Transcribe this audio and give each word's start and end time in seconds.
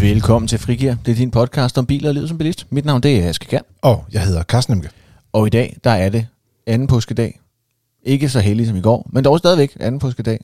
Velkommen 0.00 0.48
til 0.48 0.58
Frigir. 0.58 0.94
Det 1.06 1.12
er 1.12 1.16
din 1.16 1.30
podcast 1.30 1.78
om 1.78 1.86
biler 1.86 2.08
og 2.08 2.14
livet 2.14 2.28
som 2.28 2.38
bilist. 2.38 2.66
Mit 2.70 2.84
navn 2.84 3.02
det 3.02 3.24
er 3.24 3.28
Aske 3.28 3.46
Kjær. 3.46 3.60
Og 3.82 4.04
jeg 4.12 4.24
hedder 4.24 4.42
Carsten 4.42 4.74
Nemke. 4.74 4.90
Og 5.32 5.46
i 5.46 5.50
dag, 5.50 5.76
der 5.84 5.90
er 5.90 6.08
det 6.08 6.26
anden 6.66 6.88
påskedag. 6.88 7.40
Ikke 8.02 8.28
så 8.28 8.40
heldig 8.40 8.66
som 8.66 8.76
i 8.76 8.80
går, 8.80 9.10
men 9.12 9.24
dog 9.24 9.38
stadigvæk 9.38 9.76
anden 9.80 9.98
påskedag. 9.98 10.38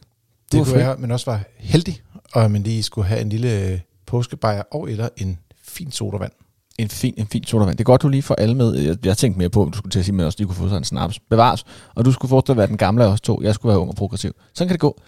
Du 0.53 0.59
Det 0.59 0.67
kunne 0.67 0.77
være, 0.77 0.97
men 0.97 1.11
også 1.11 1.31
var 1.31 1.41
heldig, 1.59 2.01
og 2.33 2.51
man 2.51 2.63
lige 2.63 2.83
skulle 2.83 3.09
have 3.09 3.21
en 3.21 3.29
lille 3.29 3.61
øh, 3.61 3.81
påskebajer 4.07 4.63
og 4.73 4.91
eller 4.91 5.09
en 5.17 5.39
fin 5.65 5.91
sodavand. 5.91 6.33
En 6.79 6.89
fin, 6.89 7.15
en 7.17 7.27
fin 7.27 7.45
sodavand. 7.45 7.77
Det 7.77 7.83
er 7.83 7.87
godt, 7.87 8.03
du 8.03 8.09
lige 8.09 8.23
får 8.23 8.35
alle 8.35 8.55
med. 8.55 8.75
Jeg, 8.75 9.07
jeg 9.07 9.17
tænkte 9.17 9.39
mere 9.39 9.51
på, 9.51 9.63
at 9.63 9.73
du 9.73 9.79
skulle 9.79 9.91
til 9.91 9.99
at 9.99 10.05
sige, 10.05 10.13
at 10.13 10.17
man 10.17 10.27
også 10.27 10.39
lige 10.39 10.47
kunne 10.47 10.57
få 10.57 10.69
sig 10.69 10.77
en 10.77 10.85
snaps. 10.85 11.19
Bevares. 11.31 11.65
Og 11.95 12.05
du 12.05 12.13
skulle 12.13 12.29
fortsat 12.29 12.57
være 12.57 12.67
den 12.67 12.77
gamle 12.77 13.05
af 13.05 13.09
os 13.09 13.21
to. 13.21 13.43
Jeg 13.43 13.55
skulle 13.55 13.71
være 13.71 13.81
ung 13.81 13.91
og 13.91 13.97
progressiv. 13.97 14.33
Sådan 14.55 14.69
kan 14.69 14.75
det 14.75 14.81
gå. 14.81 15.01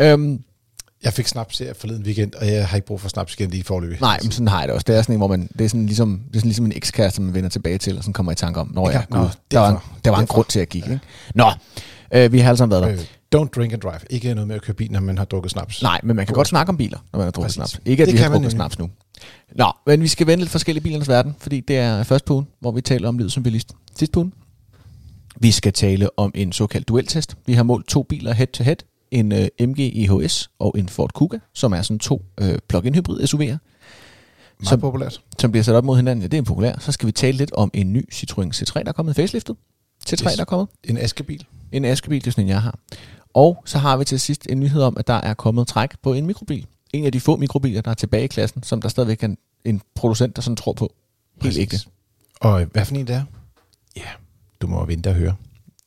Øhm, 0.00 0.42
Jeg 1.04 1.12
fik 1.12 1.26
snaps 1.26 1.58
her 1.58 1.74
forleden 1.74 2.02
weekend, 2.04 2.34
og 2.34 2.46
jeg 2.46 2.68
har 2.68 2.76
ikke 2.76 2.86
brug 2.86 3.00
for 3.00 3.08
snaps 3.08 3.34
igen 3.34 3.50
lige 3.50 3.64
forløbig. 3.64 3.98
nej, 4.00 4.18
men 4.22 4.30
sådan 4.32 4.48
har 4.48 4.58
jeg 4.60 4.68
det 4.68 4.74
også. 4.74 4.84
Det 4.86 4.96
er 4.96 5.02
sådan 5.02 5.12
en, 5.14 5.18
hvor 5.18 5.26
man, 5.28 5.48
det 5.58 5.64
er 5.64 5.68
sådan 5.68 5.86
ligesom, 5.86 6.20
det 6.28 6.36
er 6.36 6.40
sådan 6.40 6.48
ligesom 6.48 6.64
en 6.66 6.72
ekskæreste, 6.76 7.22
man 7.22 7.34
vender 7.34 7.50
tilbage 7.50 7.78
til, 7.78 7.96
og 7.96 8.02
sådan 8.04 8.12
kommer 8.12 8.32
i 8.32 8.34
tanke 8.34 8.60
om, 8.60 8.70
når 8.74 8.90
Ja, 8.90 8.94
jeg, 8.98 9.06
nå, 9.10 9.18
gud, 9.20 9.28
der 9.50 9.58
var, 9.58 9.70
en, 9.70 9.76
der 10.04 10.10
var 10.10 10.18
en 10.20 10.26
grund 10.26 10.46
til 10.46 10.60
at 10.60 10.68
gik. 10.68 10.84
Ikke? 10.84 11.00
Nå, 11.34 11.50
øh, 12.14 12.32
vi 12.32 12.38
har 12.38 12.48
alle 12.48 12.58
sammen 12.58 12.80
været 12.82 12.98
der. 12.98 13.04
Øh, 13.32 13.44
don't 13.44 13.48
drink 13.56 13.72
and 13.72 13.80
drive. 13.80 14.00
Ikke 14.10 14.34
noget 14.34 14.48
med 14.48 14.56
at 14.56 14.62
køre 14.62 14.74
bil, 14.74 14.92
når 14.92 15.00
man 15.00 15.18
har 15.18 15.24
drukket 15.24 15.50
snaps. 15.52 15.82
Nej, 15.82 16.00
men 16.04 16.16
man 16.16 16.26
kan 16.26 16.34
godt 16.34 16.48
snakke 16.48 16.70
om 16.70 16.76
biler, 16.76 16.98
når 17.12 17.18
man 17.18 17.24
har 17.26 17.30
drukket 17.30 17.56
Præcis. 17.56 17.72
snaps. 17.72 17.80
Ikke 17.86 18.02
at 18.02 18.06
Det 18.06 18.14
vi 18.14 18.18
har 18.18 18.24
drukket 18.26 18.40
nemlig. 18.40 18.52
snaps 18.52 18.78
nu. 18.78 18.90
Nå, 19.56 19.72
men 19.86 20.02
vi 20.02 20.08
skal 20.08 20.26
vende 20.26 20.42
lidt 20.44 20.50
forskellige 20.50 20.82
bilernes 20.82 21.08
verden, 21.08 21.36
fordi 21.38 21.60
det 21.60 21.76
er 21.76 22.02
først 22.02 22.24
på 22.24 22.34
ugen, 22.34 22.46
hvor 22.60 22.70
vi 22.70 22.80
taler 22.80 23.08
om 23.08 23.18
livet 23.18 23.32
som 23.32 23.42
bilist. 23.42 23.72
Sidst 23.98 24.12
på 24.12 24.20
ugen. 24.20 24.32
Vi 25.40 25.50
skal 25.50 25.72
tale 25.72 26.08
om 26.18 26.32
en 26.34 26.52
såkaldt 26.52 26.88
dueltest. 26.88 27.36
Vi 27.46 27.52
har 27.52 27.62
målt 27.62 27.88
to 27.88 28.02
biler 28.02 28.32
head 28.32 28.46
to 28.46 28.64
head. 28.64 28.76
En 29.10 29.32
uh, 29.32 29.38
MG 29.68 29.78
EHS 29.80 30.50
og 30.58 30.74
en 30.78 30.88
Ford 30.88 31.12
Kuga, 31.12 31.38
som 31.54 31.72
er 31.72 31.82
sådan 31.82 31.98
to 31.98 32.24
uh, 32.42 32.48
plug-in 32.68 32.94
hybrid 32.94 33.20
SUV'er, 33.24 33.38
Meget 33.38 33.58
så- 34.62 34.76
populært. 34.76 35.20
som 35.38 35.50
bliver 35.50 35.64
sat 35.64 35.74
op 35.74 35.84
mod 35.84 35.96
hinanden. 35.96 36.22
Ja, 36.22 36.28
det 36.28 36.38
er 36.38 36.42
populær. 36.42 36.78
Så 36.78 36.92
skal 36.92 37.06
vi 37.06 37.12
tale 37.12 37.36
lidt 37.36 37.52
om 37.52 37.70
en 37.74 37.92
ny 37.92 38.08
Citroën 38.12 38.50
C3, 38.54 38.72
der 38.74 38.82
er 38.88 38.92
kommet 38.92 39.16
faceliftet. 39.16 39.56
C3, 40.08 40.12
Yes. 40.12 40.20
der 40.20 40.40
er 40.40 40.44
kommet. 40.44 40.68
En 40.84 40.98
askebil. 40.98 41.46
En 41.72 41.84
askebil, 41.84 42.20
det 42.20 42.26
er 42.26 42.30
sådan 42.30 42.44
en, 42.44 42.48
jeg 42.48 42.62
har. 42.62 42.78
Og 43.34 43.62
så 43.66 43.78
har 43.78 43.96
vi 43.96 44.04
til 44.04 44.20
sidst 44.20 44.46
en 44.50 44.60
nyhed 44.60 44.82
om, 44.82 44.96
at 44.96 45.06
der 45.06 45.14
er 45.14 45.34
kommet 45.34 45.66
træk 45.68 45.90
på 46.02 46.12
en 46.12 46.26
mikrobil. 46.26 46.66
En 46.92 47.04
af 47.04 47.12
de 47.12 47.20
få 47.20 47.36
mikrobiler, 47.36 47.80
der 47.80 47.90
er 47.90 47.94
tilbage 47.94 48.24
i 48.24 48.26
klassen, 48.26 48.62
som 48.62 48.80
der 48.82 48.88
stadigvæk 48.88 49.22
er 49.22 49.26
en, 49.26 49.38
en 49.64 49.82
producent, 49.94 50.36
der 50.36 50.42
sådan 50.42 50.56
tror 50.56 50.72
på. 50.72 50.92
Helt 51.42 51.58
ægte. 51.58 51.78
Og 52.40 52.60
øh, 52.62 52.66
hvad 52.72 52.84
for 52.84 52.94
en 52.94 53.06
det 53.06 53.14
er? 53.16 53.22
Ja, 53.96 54.02
du 54.60 54.66
må 54.66 54.84
vente 54.86 55.08
og 55.08 55.14
høre. 55.14 55.34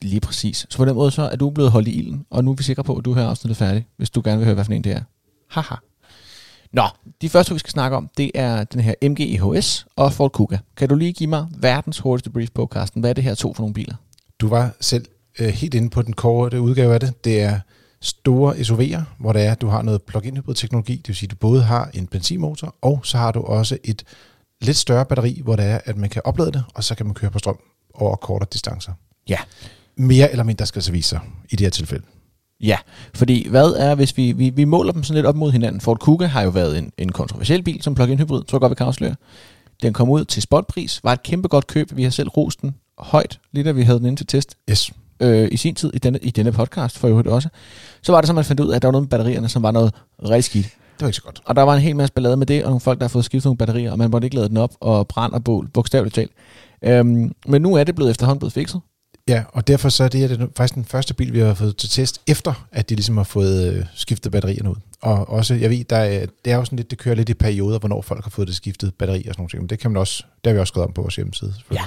Lige 0.02 0.22
præcis. 0.22 0.66
Så 0.70 0.78
på 0.78 0.86
den 0.86 0.96
måde 0.96 1.12
så 1.12 1.22
er 1.22 1.36
du 1.36 1.50
blevet 1.50 1.72
holdt 1.72 1.88
i 1.88 1.92
ilden, 1.92 2.26
og 2.30 2.44
nu 2.44 2.52
er 2.52 2.56
vi 2.56 2.64
sikre 2.64 2.84
på, 2.84 2.96
at 2.96 3.06
du 3.06 3.14
hører 3.14 3.30
afsnittet 3.30 3.58
færdigt, 3.58 3.86
hvis 3.98 4.10
du 4.10 4.22
gerne 4.24 4.38
vil 4.38 4.46
høre, 4.46 4.54
hvad 4.54 4.66
for 4.66 4.74
en 4.74 4.84
det 4.84 4.92
er. 4.92 5.02
Haha. 5.50 5.76
Nå, 6.74 6.88
de 7.22 7.30
første, 7.30 7.54
vi 7.54 7.60
skal 7.60 7.72
snakke 7.72 7.98
om, 7.98 8.10
det 8.18 8.32
er 8.36 8.64
den 8.64 8.82
her 8.82 8.94
MG 9.02 9.20
EHS 9.20 9.86
og 9.96 10.14
Ford 10.14 10.32
Kuga. 10.32 10.58
Kan 10.78 10.90
du 10.90 10.96
lige 10.96 11.14
give 11.14 11.30
mig 11.30 11.48
verdens 11.58 12.00
hurtigste 12.00 12.30
brief 12.30 12.50
på, 12.52 12.70
Carsten? 12.74 13.00
Hvad 13.00 13.10
er 13.10 13.14
det 13.14 13.24
her 13.24 13.36
to 13.36 13.54
for 13.54 13.62
nogle 13.62 13.74
biler? 13.74 13.96
Du 14.40 14.48
var 14.48 14.76
selv 14.82 15.06
øh, 15.40 15.48
helt 15.48 15.74
inde 15.74 15.90
på 15.90 16.02
den 16.02 16.14
korte 16.14 16.62
udgave 16.62 16.94
af 16.94 17.00
det. 17.00 17.26
Det 17.26 17.42
er 17.42 17.60
store 18.02 18.54
SUV'er, 18.54 19.02
hvor 19.18 19.34
det 19.34 19.42
er, 19.42 19.52
at 19.52 19.62
du 19.62 19.68
har 19.68 19.82
noget 19.82 20.02
plug-in 20.02 20.38
hybrid 20.38 20.56
teknologi. 20.56 20.96
Det 20.96 21.08
vil 21.08 21.16
sige, 21.16 21.28
at 21.28 21.32
du 21.32 21.36
både 21.36 21.64
har 21.64 21.90
en 21.94 22.08
benzinmotor, 22.08 22.76
og 22.82 23.00
så 23.04 23.18
har 23.18 23.32
du 23.32 23.40
også 23.40 23.78
et 23.84 24.04
lidt 24.62 24.78
større 24.78 25.06
batteri, 25.06 25.42
hvor 25.44 25.56
det 25.56 25.66
er, 25.66 25.80
at 25.86 25.98
man 25.98 26.10
kan 26.10 26.22
oplade 26.26 26.52
det, 26.52 26.64
og 26.76 26.84
så 26.84 26.96
kan 26.96 27.06
man 27.06 27.16
køre 27.16 27.32
på 27.32 27.40
strøm 27.40 27.60
over 27.94 28.16
kortere 28.16 28.50
distancer. 28.54 28.94
Ja. 29.30 29.38
Mere 30.02 30.32
eller 30.32 30.44
mindre 30.44 30.66
skal 30.66 30.82
så 30.82 30.92
vise 30.92 31.10
sig 31.10 31.20
i 31.50 31.56
det 31.56 31.66
her 31.66 31.70
tilfælde. 31.70 32.04
Ja, 32.62 32.78
fordi 33.14 33.50
hvad 33.50 33.70
er, 33.72 33.96
hvis 33.96 34.18
vi, 34.18 34.32
vi, 34.32 34.50
vi 34.50 34.66
måler 34.66 34.92
dem 34.92 35.04
sådan 35.04 35.16
lidt 35.16 35.26
op 35.26 35.36
mod 35.36 35.52
hinanden. 35.52 35.82
Ford 35.82 36.00
Kuga 36.00 36.26
har 36.26 36.42
jo 36.42 36.50
været 36.50 36.78
en, 36.78 36.92
en 36.98 37.12
kontroversiel 37.12 37.64
bil 37.64 37.82
som 37.84 37.96
plug-in 37.96 38.20
hybrid, 38.20 38.44
tror 38.44 38.56
jeg 38.56 38.62
godt, 38.62 38.70
vi 38.70 38.76
kan 38.76 38.88
afsløre. 38.88 39.16
Den 39.82 39.94
kom 39.94 40.10
ud 40.10 40.26
til 40.26 40.42
spotpris, 40.42 41.04
var 41.04 41.14
et 41.14 41.24
kæmpe 41.24 41.48
godt 41.48 41.68
køb. 41.68 41.96
Vi 41.96 42.04
har 42.04 42.10
selv 42.10 42.30
rost 42.30 42.62
den 42.62 42.76
højt, 42.98 43.40
lige 43.52 43.64
da 43.64 43.72
vi 43.72 43.84
havde 43.84 44.00
den 44.00 44.06
inde 44.06 44.20
til 44.20 44.28
test 44.28 44.58
Yes. 44.70 44.92
øh, 45.20 45.50
i 45.52 45.58
sin 45.58 45.76
tid, 45.76 45.92
i 45.94 45.98
denne, 45.98 46.20
i 46.22 46.30
denne 46.30 46.52
podcast 46.52 46.98
for 46.98 47.08
øvrigt 47.08 47.28
også. 47.28 47.50
Så 48.02 48.12
var 48.12 48.22
det 48.22 48.28
så, 48.28 48.34
man 48.34 48.46
fandt 48.46 48.60
ud 48.60 48.70
af, 48.72 48.76
at 48.76 48.82
der 48.82 48.88
var 48.88 48.92
noget 48.92 49.04
med 49.04 49.10
batterierne, 49.10 49.50
som 49.50 49.64
var 49.64 49.72
noget 49.72 49.94
rigtig 50.24 50.44
skidt. 50.44 50.66
Det 50.66 51.02
var 51.02 51.08
ikke 51.08 51.16
så 51.16 51.22
godt. 51.24 51.42
Og 51.46 51.56
der 51.56 51.62
var 51.62 51.76
en 51.76 51.82
hel 51.82 51.96
masse 51.96 52.14
ballade 52.14 52.38
med 52.38 52.46
det, 52.46 52.64
og 52.64 52.70
nogle 52.70 52.82
folk, 52.82 53.00
der 53.00 53.04
har 53.04 53.10
fået 53.10 53.26
skiftet 53.26 53.46
nogle 53.46 53.58
batterier, 53.58 53.92
og 53.92 53.98
man 53.98 54.10
måtte 54.12 54.26
ikke 54.26 54.36
lade 54.36 54.50
den 54.50 54.58
op 54.58 54.72
og 54.80 55.08
brænde 55.08 55.34
og 55.34 55.44
bål, 55.44 55.68
bogstaveligt 55.68 56.16
talt. 56.16 56.32
Øhm, 56.82 57.32
men 57.48 57.62
nu 57.62 57.74
er 57.76 57.84
det 57.84 57.96
blevet 57.96 58.12
efterhånden 58.12 58.40
blevet 58.40 58.54
fikset. 58.54 58.82
Ja, 59.28 59.44
og 59.54 59.68
derfor 59.68 59.90
så 59.90 60.04
er 60.04 60.08
det 60.08 60.30
her 60.30 60.48
faktisk 60.56 60.76
den 60.76 60.86
første 60.86 61.14
bil, 61.14 61.34
vi 61.34 61.40
har 61.40 61.54
fået 61.54 61.78
til 61.78 61.90
test, 61.90 62.22
efter 62.28 62.68
at 62.72 62.90
de 62.90 62.96
ligesom 62.96 63.18
har 63.18 63.24
fået 63.24 63.74
øh, 63.74 63.86
skiftet 63.94 64.32
batterierne 64.32 64.70
ud. 64.70 64.76
Og 65.02 65.30
også, 65.30 65.56
jeg 65.56 65.70
ved, 65.70 65.84
der 65.84 65.98
er, 65.98 66.26
det 66.46 66.54
er 66.54 66.58
jo 66.58 66.66
sådan 66.66 66.78
lidt, 66.78 66.92
det 66.92 66.98
kører 66.98 67.16
lidt 67.16 67.30
i 67.30 67.34
perioder, 67.34 67.80
hvornår 67.80 68.02
folk 68.02 68.24
har 68.24 68.30
fået 68.30 68.48
det 68.48 68.56
skiftet 68.56 68.94
batteri 68.94 69.18
og 69.18 69.24
sådan 69.24 69.36
nogle 69.38 69.50
ting. 69.50 69.62
Men 69.62 69.70
det 69.70 69.80
kan 69.80 69.92
man 69.92 70.00
også, 70.00 70.24
det 70.44 70.50
har 70.50 70.54
vi 70.54 70.60
også 70.60 70.72
skrevet 70.72 70.88
om 70.88 70.94
på 70.94 71.02
vores 71.02 71.16
hjemmeside. 71.16 71.54
Ja. 71.72 71.84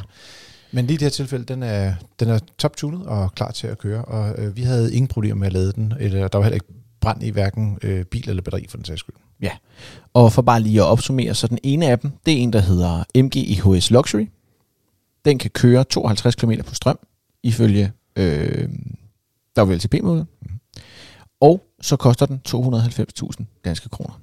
Men 0.72 0.86
lige 0.86 0.94
i 0.94 0.96
det 0.96 1.04
her 1.04 1.10
tilfælde, 1.10 1.44
den 1.44 1.62
er, 1.62 1.94
den 2.20 2.28
er 2.28 2.38
top-tunet 2.58 3.06
og 3.06 3.34
klar 3.34 3.50
til 3.50 3.66
at 3.66 3.78
køre, 3.78 4.04
og 4.04 4.34
øh, 4.38 4.56
vi 4.56 4.62
havde 4.62 4.94
ingen 4.94 5.08
problemer 5.08 5.34
med 5.34 5.46
at 5.46 5.52
lade 5.52 5.72
den, 5.72 5.94
eller 6.00 6.28
der 6.28 6.38
var 6.38 6.44
heller 6.44 6.54
ikke 6.54 6.66
brand 7.00 7.22
i 7.22 7.30
hverken 7.30 7.78
øh, 7.82 8.04
bil 8.04 8.28
eller 8.30 8.42
batteri 8.42 8.66
for 8.68 8.76
den 8.76 8.84
sags 8.84 9.00
skyld. 9.00 9.14
Og 10.14 10.32
for 10.32 10.42
bare 10.42 10.60
lige 10.60 10.80
at 10.80 10.86
opsummere, 10.86 11.34
så 11.34 11.46
den 11.46 11.58
ene 11.62 11.86
af 11.86 11.98
dem, 11.98 12.10
det 12.26 12.34
er 12.34 12.38
en, 12.38 12.52
der 12.52 12.60
hedder 12.60 13.04
MG 13.14 13.36
EHS 13.36 13.90
Luxury. 13.90 14.28
Den 15.24 15.38
kan 15.38 15.50
køre 15.50 15.84
52 15.84 16.34
km 16.34 16.52
på 16.66 16.74
strøm, 16.74 16.98
ifølge 17.44 17.92
øh, 18.16 18.68
der 19.56 19.62
er 19.62 19.74
LTP-målet. 19.74 20.26
Og 21.40 21.64
så 21.80 21.96
koster 21.96 22.26
den 22.26 22.40
290.000 22.48 23.44
danske 23.64 23.88
kroner. 23.88 24.20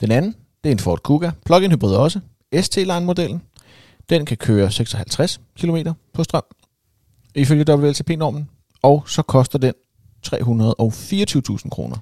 Den 0.00 0.10
anden, 0.10 0.34
det 0.64 0.70
er 0.70 0.72
en 0.72 0.78
Ford 0.78 1.02
Kuga, 1.02 1.30
plug-in 1.46 1.70
hybrid 1.72 1.94
også, 1.94 2.20
ST-Line-modellen. 2.60 3.42
Den 4.10 4.26
kan 4.26 4.36
køre 4.36 4.70
56 4.70 5.40
km 5.58 5.76
på 6.14 6.24
strøm, 6.24 6.42
ifølge 7.34 7.72
WLTP-normen. 7.72 8.48
Og 8.82 9.04
så 9.08 9.22
koster 9.22 9.58
den 9.58 9.74
324.000 10.26 11.68
kroner. 11.68 11.96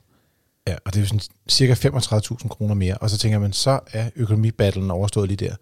Ja, 0.66 0.76
og 0.84 0.94
det 0.94 0.96
er 0.96 1.00
jo 1.00 1.06
sådan 1.06 1.20
cirka 1.48 1.72
35.000 1.72 2.48
kroner 2.48 2.74
mere. 2.74 2.94
Og 2.94 3.10
så 3.10 3.18
tænker 3.18 3.38
man, 3.38 3.52
så 3.52 3.80
er 3.92 4.10
økonomibattlen 4.16 4.90
overstået 4.90 5.28
lige 5.28 5.46
der. 5.46 5.54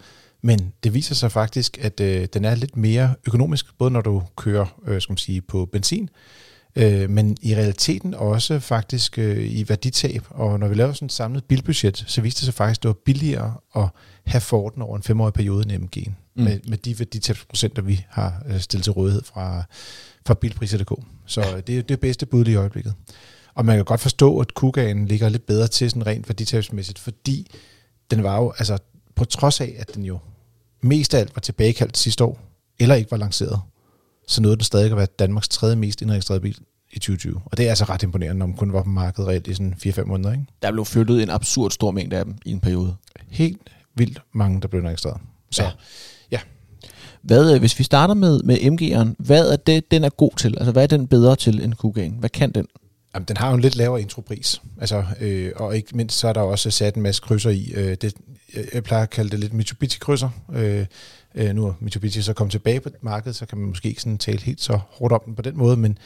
Men 0.46 0.72
det 0.84 0.94
viser 0.94 1.14
sig 1.14 1.32
faktisk, 1.32 1.78
at 1.80 2.00
øh, 2.00 2.28
den 2.34 2.44
er 2.44 2.54
lidt 2.54 2.76
mere 2.76 3.14
økonomisk, 3.26 3.78
både 3.78 3.90
når 3.90 4.00
du 4.00 4.22
kører 4.36 4.80
øh, 4.86 5.00
skal 5.00 5.12
man 5.12 5.16
sige, 5.16 5.40
på 5.40 5.66
benzin, 5.66 6.10
øh, 6.76 7.10
men 7.10 7.36
i 7.42 7.54
realiteten 7.54 8.14
også 8.14 8.60
faktisk 8.60 9.18
øh, 9.18 9.52
i 9.52 9.68
værditab. 9.68 10.22
Og 10.30 10.60
når 10.60 10.68
vi 10.68 10.74
laver 10.74 10.92
sådan 10.92 11.06
et 11.06 11.12
samlet 11.12 11.44
bilbudget, 11.44 12.04
så 12.06 12.20
viste 12.20 12.40
det 12.40 12.44
sig 12.44 12.54
faktisk, 12.54 12.78
at 12.78 12.82
det 12.82 12.88
var 12.88 12.96
billigere 13.04 13.54
at 13.76 13.88
have 14.26 14.40
Forden 14.40 14.82
over 14.82 14.96
en 14.96 15.02
femårig 15.02 15.34
periode 15.34 15.74
end 15.74 15.84
MG'en. 15.84 16.10
Mm. 16.36 16.44
Med, 16.44 16.60
med 16.68 16.78
de 16.78 16.98
værditabsprocenter, 16.98 17.82
vi 17.82 18.04
har 18.08 18.42
øh, 18.48 18.60
stillet 18.60 18.84
til 18.84 18.92
rådighed 18.92 19.22
fra, 19.22 19.64
fra 20.26 20.34
bilpriser.dk. 20.34 20.92
Så 21.26 21.62
det 21.66 21.78
er 21.78 21.82
det 21.82 22.00
bedste 22.00 22.26
bud 22.26 22.44
lige 22.44 22.54
i 22.54 22.56
øjeblikket. 22.56 22.94
Og 23.54 23.64
man 23.66 23.76
kan 23.76 23.84
godt 23.84 24.00
forstå, 24.00 24.38
at 24.38 24.54
Kugaen 24.54 25.06
ligger 25.06 25.28
lidt 25.28 25.46
bedre 25.46 25.66
til 25.66 25.90
sådan 25.90 26.06
rent 26.06 26.28
værditabsmæssigt, 26.28 26.98
fordi 26.98 27.50
den 28.10 28.22
var 28.22 28.36
jo, 28.36 28.52
altså 28.58 28.78
på 29.14 29.24
trods 29.24 29.60
af, 29.60 29.74
at 29.78 29.94
den 29.94 30.04
jo 30.04 30.18
mest 30.86 31.14
af 31.14 31.18
alt 31.18 31.36
var 31.36 31.40
tilbagekaldt 31.40 31.98
sidste 31.98 32.24
år, 32.24 32.40
eller 32.78 32.94
ikke 32.94 33.10
var 33.10 33.16
lanceret, 33.16 33.60
så 34.28 34.42
nåede 34.42 34.56
den 34.56 34.64
stadig 34.64 34.90
at 34.90 34.96
være 34.96 35.06
Danmarks 35.18 35.48
tredje 35.48 35.76
mest 35.76 36.02
indregistrerede 36.02 36.40
bil 36.40 36.58
i 36.92 36.98
2020. 36.98 37.40
Og 37.44 37.56
det 37.56 37.64
er 37.66 37.68
altså 37.68 37.84
ret 37.84 38.02
imponerende, 38.02 38.38
når 38.38 38.46
man 38.46 38.56
kun 38.56 38.72
var 38.72 38.82
på 38.82 38.88
markedet 38.88 39.28
reelt 39.28 39.46
i 39.46 39.54
sådan 39.54 39.74
4-5 39.86 40.04
måneder. 40.04 40.32
Ikke? 40.32 40.44
Der 40.62 40.72
blev 40.72 40.84
flyttet 40.84 41.22
en 41.22 41.30
absurd 41.30 41.70
stor 41.70 41.90
mængde 41.90 42.16
af 42.16 42.24
dem 42.24 42.34
i 42.44 42.50
en 42.50 42.60
periode. 42.60 42.94
Helt 43.28 43.60
vildt 43.94 44.22
mange, 44.32 44.60
der 44.60 44.68
blev 44.68 44.82
registreret. 44.82 45.20
Så 45.50 45.62
Ja. 45.62 45.70
ja. 46.30 46.40
Hvad, 47.22 47.54
øh, 47.54 47.60
hvis 47.60 47.78
vi 47.78 47.84
starter 47.84 48.14
med, 48.14 48.42
med 48.42 48.56
MG'eren, 48.56 49.14
hvad 49.18 49.50
er 49.50 49.56
det, 49.56 49.90
den 49.90 50.04
er 50.04 50.08
god 50.08 50.30
til? 50.36 50.54
Altså, 50.58 50.72
hvad 50.72 50.82
er 50.82 50.86
den 50.86 51.06
bedre 51.06 51.36
til 51.36 51.64
end 51.64 51.74
Kugaen? 51.74 52.16
Hvad 52.18 52.30
kan 52.30 52.52
den? 52.52 52.66
Jamen, 53.14 53.24
den 53.28 53.36
har 53.36 53.48
jo 53.48 53.54
en 53.54 53.60
lidt 53.60 53.76
lavere 53.76 54.00
intropris, 54.00 54.62
altså, 54.80 55.04
øh, 55.20 55.52
og 55.56 55.76
ikke 55.76 55.96
mindst 55.96 56.18
så 56.18 56.28
er 56.28 56.32
der 56.32 56.40
også 56.40 56.70
sat 56.70 56.94
en 56.94 57.02
masse 57.02 57.22
krydser 57.22 57.50
i. 57.50 57.72
Øh, 57.74 57.96
det, 58.00 58.14
jeg, 58.54 58.64
jeg 58.74 58.84
plejer 58.84 59.02
at 59.02 59.10
kalde 59.10 59.30
det 59.30 59.38
lidt 59.40 59.52
Mitsubishi-krydser. 59.52 60.28
Øh, 60.52 60.86
øh, 61.34 61.54
nu 61.54 61.66
er 61.66 61.72
Mitsubishi 61.80 62.22
så 62.22 62.32
kommet 62.32 62.52
tilbage 62.52 62.80
på 62.80 62.90
markedet, 63.02 63.36
så 63.36 63.46
kan 63.46 63.58
man 63.58 63.68
måske 63.68 63.88
ikke 63.88 64.00
sådan 64.00 64.18
tale 64.18 64.40
helt 64.40 64.60
så 64.60 64.80
hårdt 64.90 65.12
om 65.12 65.20
den 65.26 65.34
på 65.34 65.42
den 65.42 65.56
måde, 65.56 65.76
men 65.76 65.98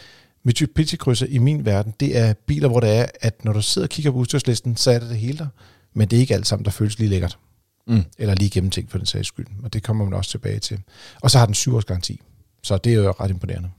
Mitsubishi-krydser 0.43 1.27
i 1.27 1.39
min 1.39 1.65
verden, 1.65 1.95
det 2.01 2.19
er 2.19 2.33
biler, 2.33 2.69
hvor 2.69 2.81
det 2.81 2.91
er, 2.97 3.07
at 3.21 3.45
når 3.45 3.53
du 3.53 3.63
sidder 3.63 3.87
og 3.87 3.91
kigger 3.91 4.11
på 4.11 4.19
udstyrslisten, 4.19 4.77
så 4.77 4.91
er 4.91 4.99
det 4.99 5.09
det 5.09 5.19
hele 5.19 5.39
der, 5.39 5.47
men 5.95 6.09
det 6.09 6.17
er 6.17 6.21
ikke 6.21 6.35
alt 6.35 6.47
sammen, 6.47 6.65
der 6.65 6.71
føles 6.71 6.99
lige 6.99 7.09
lækkert, 7.09 7.39
Mm. 7.87 8.05
eller 8.19 8.35
lige 8.35 8.51
gennemtænkt 8.51 8.91
for 8.91 8.99
den 8.99 9.07
sags 9.07 9.29
skyld, 9.29 9.47
og 9.63 9.73
det 9.73 9.83
kommer 9.83 10.05
man 10.05 10.15
også 10.15 10.31
tilbage 10.31 10.59
til. 10.59 10.81
Og 11.21 11.31
så 11.31 11.39
har 11.39 11.47
den 11.47 11.55
syv 11.55 11.77
års 11.77 11.85
garanti, 11.85 12.21
så 12.63 12.77
det 12.79 12.93
er 12.93 12.97
jo 12.97 13.11
ret 13.11 13.31
imponerende. 13.31 13.71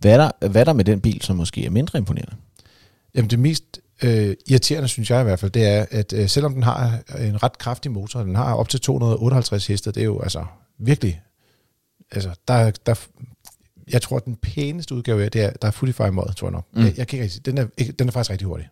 Hvad 0.00 0.12
er, 0.12 0.16
der, 0.16 0.48
hvad 0.48 0.60
er 0.60 0.64
der 0.64 0.72
med 0.72 0.84
den 0.84 1.00
bil, 1.00 1.22
som 1.22 1.36
måske 1.36 1.64
er 1.66 1.70
mindre 1.70 1.98
imponerende? 1.98 2.34
Jamen 3.14 3.30
det 3.30 3.38
mest 3.38 3.80
øh, 4.02 4.36
irriterende, 4.46 4.88
synes 4.88 5.10
jeg 5.10 5.20
i 5.20 5.24
hvert 5.24 5.40
fald, 5.40 5.50
det 5.50 5.66
er, 5.66 5.86
at 5.90 6.12
øh, 6.12 6.28
selvom 6.28 6.54
den 6.54 6.62
har 6.62 7.02
en 7.18 7.42
ret 7.42 7.58
kraftig 7.58 7.90
motor, 7.90 8.22
den 8.22 8.36
har 8.36 8.54
op 8.54 8.68
til 8.68 8.80
258 8.80 9.66
heste, 9.66 9.92
det 9.92 10.00
er 10.00 10.04
jo 10.04 10.20
altså 10.20 10.44
virkelig, 10.78 11.22
altså 12.12 12.30
der, 12.48 12.70
der 12.70 12.94
jeg 13.90 14.02
tror, 14.02 14.18
den 14.18 14.36
pæneste 14.36 14.94
udgave 14.94 15.24
af 15.24 15.30
det 15.30 15.42
er, 15.42 15.50
der 15.50 15.68
er 15.68 15.72
Footify 15.72 16.08
mod, 16.12 16.34
tror 16.34 16.48
jeg 16.48 16.52
nok. 16.52 16.66
Mm. 16.72 16.82
Jeg, 16.82 16.98
jeg 16.98 17.08
kan 17.08 17.16
ikke 17.16 17.24
rigtig, 17.24 17.46
den 17.46 17.58
er, 17.58 17.66
den 17.98 18.08
er 18.08 18.12
faktisk 18.12 18.30
rigtig 18.30 18.46
hurtig. 18.46 18.68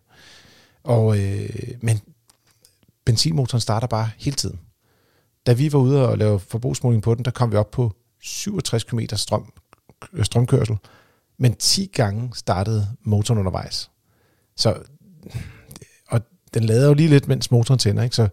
Og, 0.83 1.19
øh, 1.19 1.49
men 1.81 2.01
benzinmotoren 3.05 3.61
starter 3.61 3.87
bare 3.87 4.09
hele 4.17 4.35
tiden. 4.35 4.59
Da 5.45 5.53
vi 5.53 5.73
var 5.73 5.79
ude 5.79 6.09
og 6.09 6.17
lave 6.17 6.39
forbrugsmåling 6.39 7.03
på 7.03 7.15
den, 7.15 7.25
der 7.25 7.31
kom 7.31 7.51
vi 7.51 7.57
op 7.57 7.71
på 7.71 7.95
67 8.21 8.83
km 8.83 8.99
strøm, 9.13 9.53
strømkørsel, 10.23 10.77
men 11.37 11.55
10 11.55 11.91
gange 11.93 12.31
startede 12.35 12.87
motoren 13.03 13.39
undervejs. 13.39 13.89
Så, 14.55 14.77
og 16.09 16.21
den 16.53 16.63
lader 16.63 16.87
jo 16.87 16.93
lige 16.93 17.09
lidt, 17.09 17.27
mens 17.27 17.51
motoren 17.51 17.79
tænder, 17.79 18.03
ikke? 18.03 18.15
Så 18.15 18.27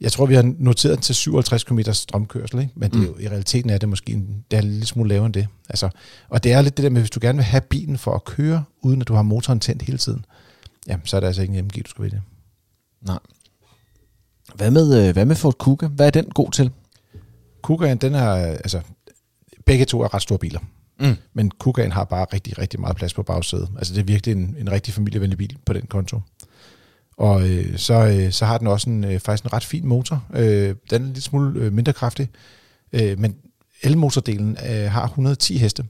jeg 0.00 0.12
tror, 0.12 0.26
vi 0.26 0.34
har 0.34 0.54
noteret 0.58 0.94
den 0.94 1.02
til 1.02 1.14
57 1.14 1.64
km 1.64 1.80
strømkørsel, 1.92 2.60
ikke? 2.60 2.72
men 2.76 2.90
det 2.90 3.00
er 3.00 3.06
jo, 3.06 3.18
i 3.18 3.28
realiteten 3.28 3.70
er 3.70 3.78
det 3.78 3.88
måske 3.88 4.12
en, 4.12 4.44
det 4.50 4.56
er 4.56 4.60
lidt 4.60 4.88
smule 4.88 5.08
lavere 5.08 5.26
end 5.26 5.34
det. 5.34 5.48
Altså, 5.68 5.88
og 6.28 6.44
det 6.44 6.52
er 6.52 6.62
lidt 6.62 6.76
det 6.76 6.82
der 6.82 6.90
med, 6.90 7.00
hvis 7.00 7.10
du 7.10 7.20
gerne 7.22 7.36
vil 7.36 7.44
have 7.44 7.60
bilen 7.60 7.98
for 7.98 8.14
at 8.14 8.24
køre, 8.24 8.64
uden 8.82 9.00
at 9.00 9.08
du 9.08 9.14
har 9.14 9.22
motoren 9.22 9.60
tændt 9.60 9.82
hele 9.82 9.98
tiden, 9.98 10.24
ja, 10.86 10.98
så 11.04 11.16
er 11.16 11.20
det 11.20 11.26
altså 11.26 11.42
ikke 11.42 11.58
en 11.58 11.64
MG, 11.64 11.84
du 11.84 11.90
skal 11.90 12.02
vælge. 12.02 12.22
Nej. 13.02 13.18
Hvad 14.54 14.70
med, 14.70 15.08
øh, 15.08 15.12
hvad 15.12 15.26
med 15.26 15.36
Ford 15.36 15.58
Kuga? 15.58 15.86
Hvad 15.86 16.06
er 16.06 16.10
den 16.10 16.24
god 16.24 16.50
til? 16.50 16.70
Kugaen, 17.62 17.98
den 17.98 18.14
er, 18.14 18.34
altså, 18.34 18.80
begge 19.66 19.84
to 19.84 20.00
er 20.00 20.14
ret 20.14 20.22
store 20.22 20.38
biler. 20.38 20.60
Mm. 21.00 21.16
Men 21.34 21.50
Kugaen 21.50 21.92
har 21.92 22.04
bare 22.04 22.26
rigtig, 22.32 22.58
rigtig 22.58 22.80
meget 22.80 22.96
plads 22.96 23.14
på 23.14 23.22
bagsædet. 23.22 23.68
Altså 23.76 23.94
det 23.94 24.00
er 24.00 24.04
virkelig 24.04 24.32
en, 24.32 24.56
en 24.58 24.72
rigtig 24.72 24.94
familievenlig 24.94 25.38
bil 25.38 25.56
på 25.66 25.72
den 25.72 25.86
konto. 25.86 26.20
Og 27.16 27.48
øh, 27.48 27.78
så, 27.78 27.94
øh, 27.94 28.32
så 28.32 28.44
har 28.44 28.58
den 28.58 28.66
også 28.66 28.90
en, 28.90 29.04
øh, 29.04 29.20
faktisk 29.20 29.44
en 29.44 29.52
ret 29.52 29.64
fin 29.64 29.86
motor. 29.86 30.24
Øh, 30.34 30.74
den 30.90 31.02
er 31.02 31.12
lidt 31.12 31.24
smule 31.24 31.60
øh, 31.60 31.72
mindre 31.72 31.92
kraftig, 31.92 32.28
øh, 32.92 33.18
men 33.18 33.36
elmotordelen 33.82 34.56
øh, 34.70 34.90
har 34.90 35.04
110 35.04 35.56
heste. 35.56 35.84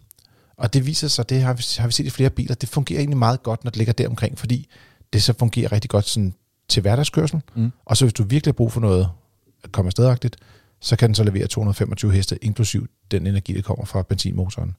Og 0.57 0.75
det 0.75 0.87
viser 0.87 1.09
sig, 1.09 1.29
det 1.29 1.43
har 1.43 1.55
vi, 1.55 1.65
har 1.79 1.87
vi 1.87 1.93
set 1.93 2.07
i 2.07 2.11
flere 2.11 2.31
biler, 2.31 2.55
det 2.55 2.69
fungerer 2.69 2.99
egentlig 2.99 3.19
meget 3.19 3.43
godt, 3.43 3.65
når 3.65 3.71
det 3.71 3.79
ligger 3.79 3.93
der 3.93 4.09
omkring, 4.09 4.39
fordi 4.39 4.69
det 5.13 5.23
så 5.23 5.35
fungerer 5.39 5.73
rigtig 5.73 5.91
godt 5.91 6.05
sådan, 6.05 6.35
til 6.69 6.81
hverdagskørsel. 6.81 7.41
Mm. 7.57 7.73
Og 7.85 7.97
så 7.97 8.05
hvis 8.05 8.13
du 8.13 8.23
virkelig 8.23 8.53
har 8.53 8.57
brug 8.57 8.73
for 8.73 8.81
noget 8.81 9.09
kommer 9.73 9.91
stedagtigt, 9.91 10.37
så 10.81 10.97
kan 10.97 11.09
den 11.09 11.15
så 11.15 11.25
levere 11.25 11.47
225 11.47 12.13
heste, 12.13 12.45
inklusiv 12.45 12.87
den 13.11 13.27
energi, 13.27 13.53
der 13.53 13.63
kommer 13.63 13.85
fra 13.85 14.03
benzinmotoren. 14.03 14.75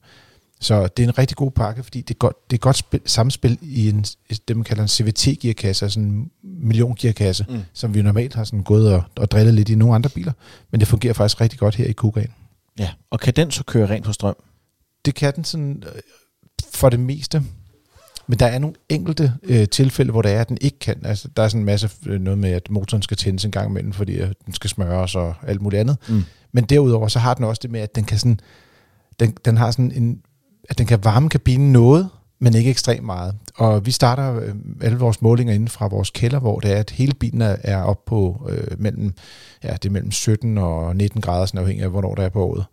Så 0.60 0.86
det 0.96 1.02
er 1.02 1.08
en 1.08 1.18
rigtig 1.18 1.36
god 1.36 1.50
pakke, 1.50 1.82
fordi 1.82 2.00
det 2.00 2.14
er 2.14 2.18
godt, 2.18 2.50
det 2.50 2.56
er 2.56 2.60
godt 2.60 2.76
spil, 2.76 3.00
samspil 3.06 3.58
i 3.62 3.88
en, 3.88 4.04
det, 4.48 4.56
man 4.56 4.64
kalder 4.64 4.82
en 4.82 4.88
CVT-gearkasse, 4.88 5.84
altså 5.84 6.00
en 6.00 6.30
million-gearkasse, 6.42 7.46
Mm. 7.48 7.60
som 7.72 7.94
vi 7.94 8.02
normalt 8.02 8.34
har 8.34 8.44
sådan 8.44 8.62
gået 8.62 8.94
og, 8.94 9.02
og 9.16 9.30
drillet 9.30 9.54
lidt 9.54 9.68
i 9.68 9.74
nogle 9.74 9.94
andre 9.94 10.10
biler. 10.10 10.32
Men 10.70 10.80
det 10.80 10.88
fungerer 10.88 11.14
faktisk 11.14 11.40
rigtig 11.40 11.58
godt 11.58 11.74
her 11.74 11.84
i 11.86 11.92
Kugaen. 11.92 12.30
Ja. 12.78 12.90
Og 13.10 13.20
kan 13.20 13.34
den 13.36 13.50
så 13.50 13.64
køre 13.64 13.88
rent 13.90 14.04
på 14.04 14.12
strøm? 14.12 14.36
Det 15.04 15.14
kan 15.14 15.34
den 15.36 15.44
sådan 15.44 15.82
øh, 15.86 16.00
for 16.72 16.88
det 16.88 17.00
meste. 17.00 17.42
Men 18.30 18.38
der 18.38 18.46
er 18.46 18.58
nogle 18.58 18.76
enkelte 18.88 19.32
øh, 19.42 19.68
tilfælde, 19.68 20.12
hvor 20.12 20.22
det 20.22 20.32
er, 20.32 20.40
at 20.40 20.48
den 20.48 20.58
ikke 20.60 20.78
kan. 20.78 21.00
Altså, 21.04 21.28
der 21.36 21.42
er 21.42 21.48
sådan 21.48 21.60
en 21.60 21.64
masse 21.64 21.90
øh, 22.06 22.20
noget 22.20 22.38
med, 22.38 22.50
at 22.50 22.70
motoren 22.70 23.02
skal 23.02 23.16
tændes 23.16 23.44
en 23.44 23.50
gang 23.50 23.70
imellem, 23.70 23.92
fordi 23.92 24.12
øh, 24.12 24.32
den 24.46 24.54
skal 24.54 24.70
smøres 24.70 25.14
og 25.14 25.34
alt 25.46 25.62
muligt 25.62 25.80
andet. 25.80 25.96
Mm. 26.08 26.22
Men 26.52 26.64
derudover, 26.64 27.08
så 27.08 27.18
har 27.18 27.34
den 27.34 27.44
også 27.44 27.60
det 27.62 27.70
med, 27.70 27.80
at 27.80 27.94
den 27.94 28.04
kan 28.04 28.18
sådan, 28.18 28.40
den, 29.20 29.34
den 29.44 29.56
har 29.56 29.70
sådan 29.70 29.92
en, 29.92 30.20
at 30.68 30.78
den 30.78 30.86
kan 30.86 31.04
varme 31.04 31.28
kabinen 31.28 31.72
noget, 31.72 32.08
men 32.38 32.54
ikke 32.54 32.70
ekstremt 32.70 33.06
meget. 33.06 33.34
Og 33.56 33.86
vi 33.86 33.90
starter 33.90 34.40
øh, 34.40 34.54
alle 34.82 34.98
vores 34.98 35.22
målinger 35.22 35.54
inden 35.54 35.68
fra 35.68 35.88
vores 35.88 36.10
kælder, 36.10 36.38
hvor 36.38 36.60
det 36.60 36.72
er, 36.72 36.76
at 36.76 36.90
hele 36.90 37.14
bilen 37.14 37.42
er, 37.42 37.56
er 37.64 37.82
op 37.82 38.04
på 38.04 38.48
øh, 38.50 38.80
mellem, 38.80 39.12
ja, 39.64 39.72
det 39.72 39.86
er 39.88 39.92
mellem 39.92 40.10
17 40.10 40.58
og 40.58 40.96
19 40.96 41.20
grader, 41.20 41.46
sådan 41.46 41.60
afhængig 41.60 41.84
af, 41.84 41.90
hvornår 41.90 42.14
der 42.14 42.22
er 42.22 42.28
på 42.28 42.44
året. 42.44 42.64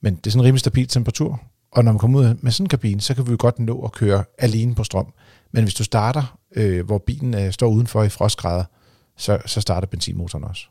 Men 0.00 0.14
det 0.14 0.26
er 0.26 0.30
sådan 0.30 0.40
en 0.40 0.46
rimelig 0.46 0.60
stabil 0.60 0.88
temperatur. 0.88 1.40
Og 1.72 1.84
når 1.84 1.92
man 1.92 1.98
kommer 1.98 2.18
ud 2.20 2.34
med 2.40 2.52
sådan 2.52 2.64
en 2.64 2.68
kabine, 2.68 3.00
så 3.00 3.14
kan 3.14 3.26
vi 3.26 3.30
jo 3.30 3.36
godt 3.40 3.58
nå 3.58 3.80
at 3.80 3.92
køre 3.92 4.24
alene 4.38 4.74
på 4.74 4.84
strøm. 4.84 5.12
Men 5.52 5.64
hvis 5.64 5.74
du 5.74 5.84
starter, 5.84 6.38
øh, 6.56 6.86
hvor 6.86 6.98
bilen 6.98 7.34
øh, 7.34 7.52
står 7.52 7.66
udenfor 7.68 8.02
i 8.02 8.08
frostgrader, 8.08 8.64
så, 9.16 9.38
så 9.46 9.60
starter 9.60 9.86
benzinmotoren 9.86 10.44
også. 10.44 10.66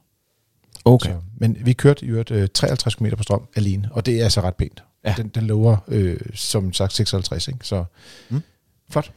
Okay. 0.86 1.10
Så, 1.10 1.16
men 1.38 1.58
vi 1.62 1.74
kørte 1.74 2.06
i 2.06 2.10
øvrigt 2.10 2.32
øh, 2.32 2.48
53 2.54 2.96
km 2.96 3.06
på 3.18 3.24
strøm 3.24 3.42
alene, 3.56 3.90
og 3.92 4.06
det 4.06 4.20
er 4.20 4.24
altså 4.24 4.42
ret 4.42 4.56
pænt. 4.56 4.84
Ja. 5.06 5.14
Den, 5.18 5.28
den 5.28 5.44
lover 5.44 5.78
øh, 5.88 6.20
som 6.34 6.74
sagt 6.74 6.94
56, 6.94 7.48
ikke? 7.48 7.60
så 7.64 7.84
Mm. 8.30 8.42
flot. 8.90 9.12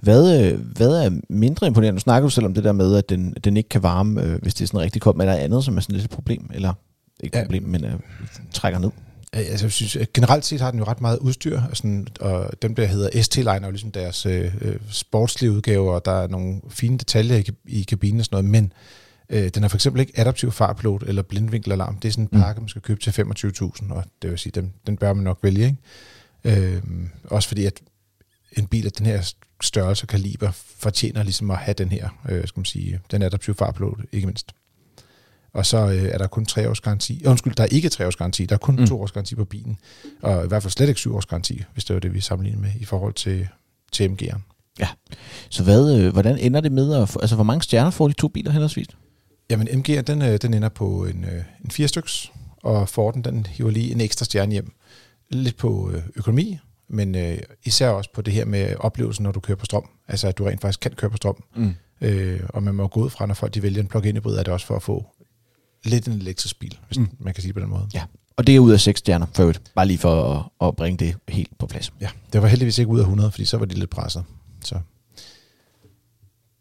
Hvad, 0.00 0.52
øh, 0.52 0.60
hvad 0.76 1.04
er 1.04 1.20
mindre 1.28 1.66
imponerende? 1.66 1.94
Nu 1.96 2.00
snakker 2.00 2.26
du 2.26 2.30
selv 2.30 2.46
om 2.46 2.54
det 2.54 2.64
der 2.64 2.72
med, 2.72 2.96
at 2.96 3.08
den, 3.08 3.34
den 3.44 3.56
ikke 3.56 3.68
kan 3.68 3.82
varme, 3.82 4.22
øh, 4.22 4.42
hvis 4.42 4.54
det 4.54 4.62
er 4.62 4.66
sådan 4.66 4.80
rigtig 4.80 5.02
koldt, 5.02 5.18
men 5.18 5.28
er 5.28 5.32
der 5.32 5.38
andet, 5.40 5.64
som 5.64 5.76
er 5.76 5.80
sådan 5.80 5.94
lidt 5.94 6.04
et 6.04 6.10
problem? 6.10 6.50
Eller 6.54 6.72
ikke 7.22 7.34
et 7.36 7.38
Ja. 7.40 7.44
problem, 7.44 7.62
men 7.62 7.84
øh, 7.84 7.92
trækker 8.52 8.78
ned? 8.78 8.90
Øh, 9.34 9.40
Altså, 9.40 9.66
jeg 9.66 9.72
synes, 9.72 9.96
at 9.96 10.12
generelt 10.12 10.44
set 10.44 10.60
har 10.60 10.70
den 10.70 10.78
jo 10.80 10.84
ret 10.86 11.00
meget 11.00 11.18
udstyr, 11.18 11.60
og, 11.70 11.76
sådan, 11.76 12.06
og 12.20 12.50
dem 12.62 12.74
der 12.74 12.86
hedder 12.86 13.22
ST-Line 13.22 13.48
er 13.50 13.64
jo 13.66 13.70
ligesom 13.70 13.92
deres 13.92 14.26
øh, 14.26 14.54
øh, 14.60 14.76
sportslige 14.90 15.52
udgave, 15.52 15.92
og 15.94 16.04
der 16.04 16.12
er 16.12 16.28
nogle 16.28 16.60
fine 16.68 16.98
detaljer 16.98 17.36
i, 17.36 17.44
i 17.66 17.82
kabinen 17.82 18.20
og 18.20 18.24
sådan 18.24 18.44
noget, 18.44 18.50
men 18.50 18.72
øh, 19.30 19.48
den 19.54 19.62
har 19.62 19.68
for 19.68 19.76
eksempel 19.76 20.00
ikke 20.00 20.12
adaptiv 20.16 20.52
fartpilot 20.52 21.02
eller 21.02 21.22
blindvinkelalarm. 21.22 21.96
Det 21.98 22.08
er 22.08 22.12
sådan 22.12 22.24
en 22.24 22.28
Mm. 22.32 22.40
pakke, 22.40 22.60
man 22.60 22.68
skal 22.68 22.82
købe 22.82 23.00
til 23.00 23.10
25.000, 23.10 23.92
og 23.92 24.04
det 24.22 24.30
vil 24.30 24.38
sige, 24.38 24.52
den, 24.54 24.72
den 24.86 24.96
bør 24.96 25.12
man 25.12 25.24
nok 25.24 25.38
vælge. 25.42 25.76
Ikke? 26.44 26.76
Øh, 26.76 26.82
også 27.24 27.48
fordi, 27.48 27.64
at 27.64 27.80
en 28.52 28.66
bil 28.66 28.86
af 28.86 28.92
den 28.92 29.06
her 29.06 29.32
størrelse 29.62 30.04
og 30.04 30.08
kaliber 30.08 30.50
fortjener 30.78 31.22
ligesom 31.22 31.50
at 31.50 31.56
have 31.56 31.74
den 31.74 31.88
her, 31.88 32.08
øh, 32.28 32.46
skal 32.48 32.58
man 32.60 32.64
sige, 32.64 33.00
den 33.10 33.22
adaptive 33.22 33.56
fartpilot, 33.56 33.98
ikke 34.12 34.26
mindst. 34.26 34.52
Og 35.56 35.66
så 35.66 35.76
øh, 35.78 36.02
er 36.02 36.18
der 36.18 36.26
kun 36.26 36.46
tre 36.46 36.70
års 36.70 36.80
garanti. 36.80 37.22
Øh, 37.24 37.30
Undskyld, 37.30 37.54
der 37.54 37.62
er 37.62 37.66
ikke 37.68 37.88
tre 37.88 38.06
års 38.06 38.16
garanti, 38.16 38.46
der 38.46 38.54
er 38.54 38.58
kun 38.58 38.76
Mm. 38.76 38.86
to 38.86 39.00
års 39.02 39.12
garanti 39.12 39.34
på 39.34 39.44
bilen. 39.44 39.78
Og 40.22 40.44
i 40.44 40.48
hvert 40.48 40.62
fald 40.62 40.70
slet 40.70 40.88
ikke 40.88 41.00
syv 41.00 41.14
års 41.16 41.26
garanti, 41.26 41.62
hvis 41.72 41.84
det 41.84 41.94
var 41.94 42.00
det, 42.00 42.14
vi 42.14 42.20
sammenligner 42.20 42.60
med 42.60 42.70
i 42.80 42.84
forhold 42.84 43.14
til, 43.14 43.48
til 43.92 44.08
MG'eren. 44.08 44.40
Så 45.48 45.62
hvad, 45.64 46.00
øh, 46.00 46.12
hvordan 46.12 46.38
ender 46.38 46.60
det 46.60 46.72
med 46.72 46.94
at 46.94 47.16
altså 47.20 47.34
hvor 47.34 47.44
mange 47.44 47.62
stjerner 47.62 47.90
får 47.90 48.08
de 48.08 48.14
to 48.14 48.28
biler 48.28 48.50
henholdsvis? 48.50 48.86
Jamen 49.50 49.68
MG'eren, 49.68 50.00
den, 50.02 50.22
øh, 50.22 50.38
den 50.42 50.54
ender 50.54 50.68
på 50.68 51.04
en, 51.04 51.24
øh, 51.24 51.42
en 51.64 51.70
fire 51.70 51.88
styks, 51.88 52.32
og 52.62 52.88
Forden, 52.88 53.24
den 53.24 53.46
hiver 53.46 53.70
lige 53.70 53.92
en 53.92 54.00
ekstra 54.00 54.24
stjerne 54.24 54.52
hjem. 54.52 54.72
Lidt 55.30 55.56
på 55.56 55.90
øh, 55.94 56.02
økonomi, 56.16 56.58
men 56.88 57.14
øh, 57.14 57.38
især 57.64 57.88
også 57.88 58.10
på 58.14 58.22
det 58.22 58.34
her 58.34 58.44
med 58.44 58.74
oplevelsen, 58.78 59.22
når 59.22 59.32
du 59.32 59.40
kører 59.40 59.56
på 59.58 59.64
strøm. 59.64 59.88
Altså, 60.08 60.28
at 60.28 60.38
du 60.38 60.44
rent 60.44 60.60
faktisk 60.60 60.80
kan 60.80 60.90
køre 60.90 61.10
på 61.10 61.16
strøm. 61.16 61.42
Mm. 61.56 61.74
Øh, 62.00 62.40
og 62.48 62.62
man 62.62 62.74
må 62.74 62.86
gå 62.88 63.00
ud 63.00 63.10
fra, 63.10 63.26
når 63.26 63.34
folk 63.34 63.54
de 63.54 63.62
vælger 63.62 63.80
en 63.82 63.88
plug-in 63.88 64.16
hybrid, 64.16 64.36
er 64.36 64.42
det 64.42 64.52
også 64.52 64.66
for 64.66 64.76
at 64.76 64.82
få 64.82 65.06
lidt 65.86 66.06
en 66.06 66.12
elektrisk 66.12 66.58
bil, 66.58 66.78
hvis 66.86 66.98
Mm. 66.98 67.08
man 67.18 67.34
kan 67.34 67.42
sige 67.42 67.48
det 67.48 67.54
på 67.54 67.60
den 67.60 67.68
måde. 67.70 67.86
Ja. 67.94 68.02
Og 68.36 68.46
det 68.46 68.54
er 68.56 68.60
ud 68.60 68.72
af 68.72 68.80
seks 68.80 68.98
stjerner, 68.98 69.26
for 69.34 69.42
øvrigt. 69.42 69.60
Bare 69.74 69.86
lige 69.86 69.98
for 69.98 70.34
at, 70.60 70.68
at 70.68 70.76
bringe 70.76 71.04
det 71.06 71.16
helt 71.28 71.58
på 71.58 71.66
plads. 71.66 71.92
Ja, 72.00 72.08
det 72.32 72.42
var 72.42 72.48
heldigvis 72.48 72.78
ikke 72.78 72.90
ud 72.90 72.98
af 72.98 73.02
100, 73.02 73.30
fordi 73.30 73.44
så 73.44 73.56
var 73.58 73.64
de 73.66 73.74
lidt 73.74 73.90
presset. 73.90 74.24
Så. 74.64 74.78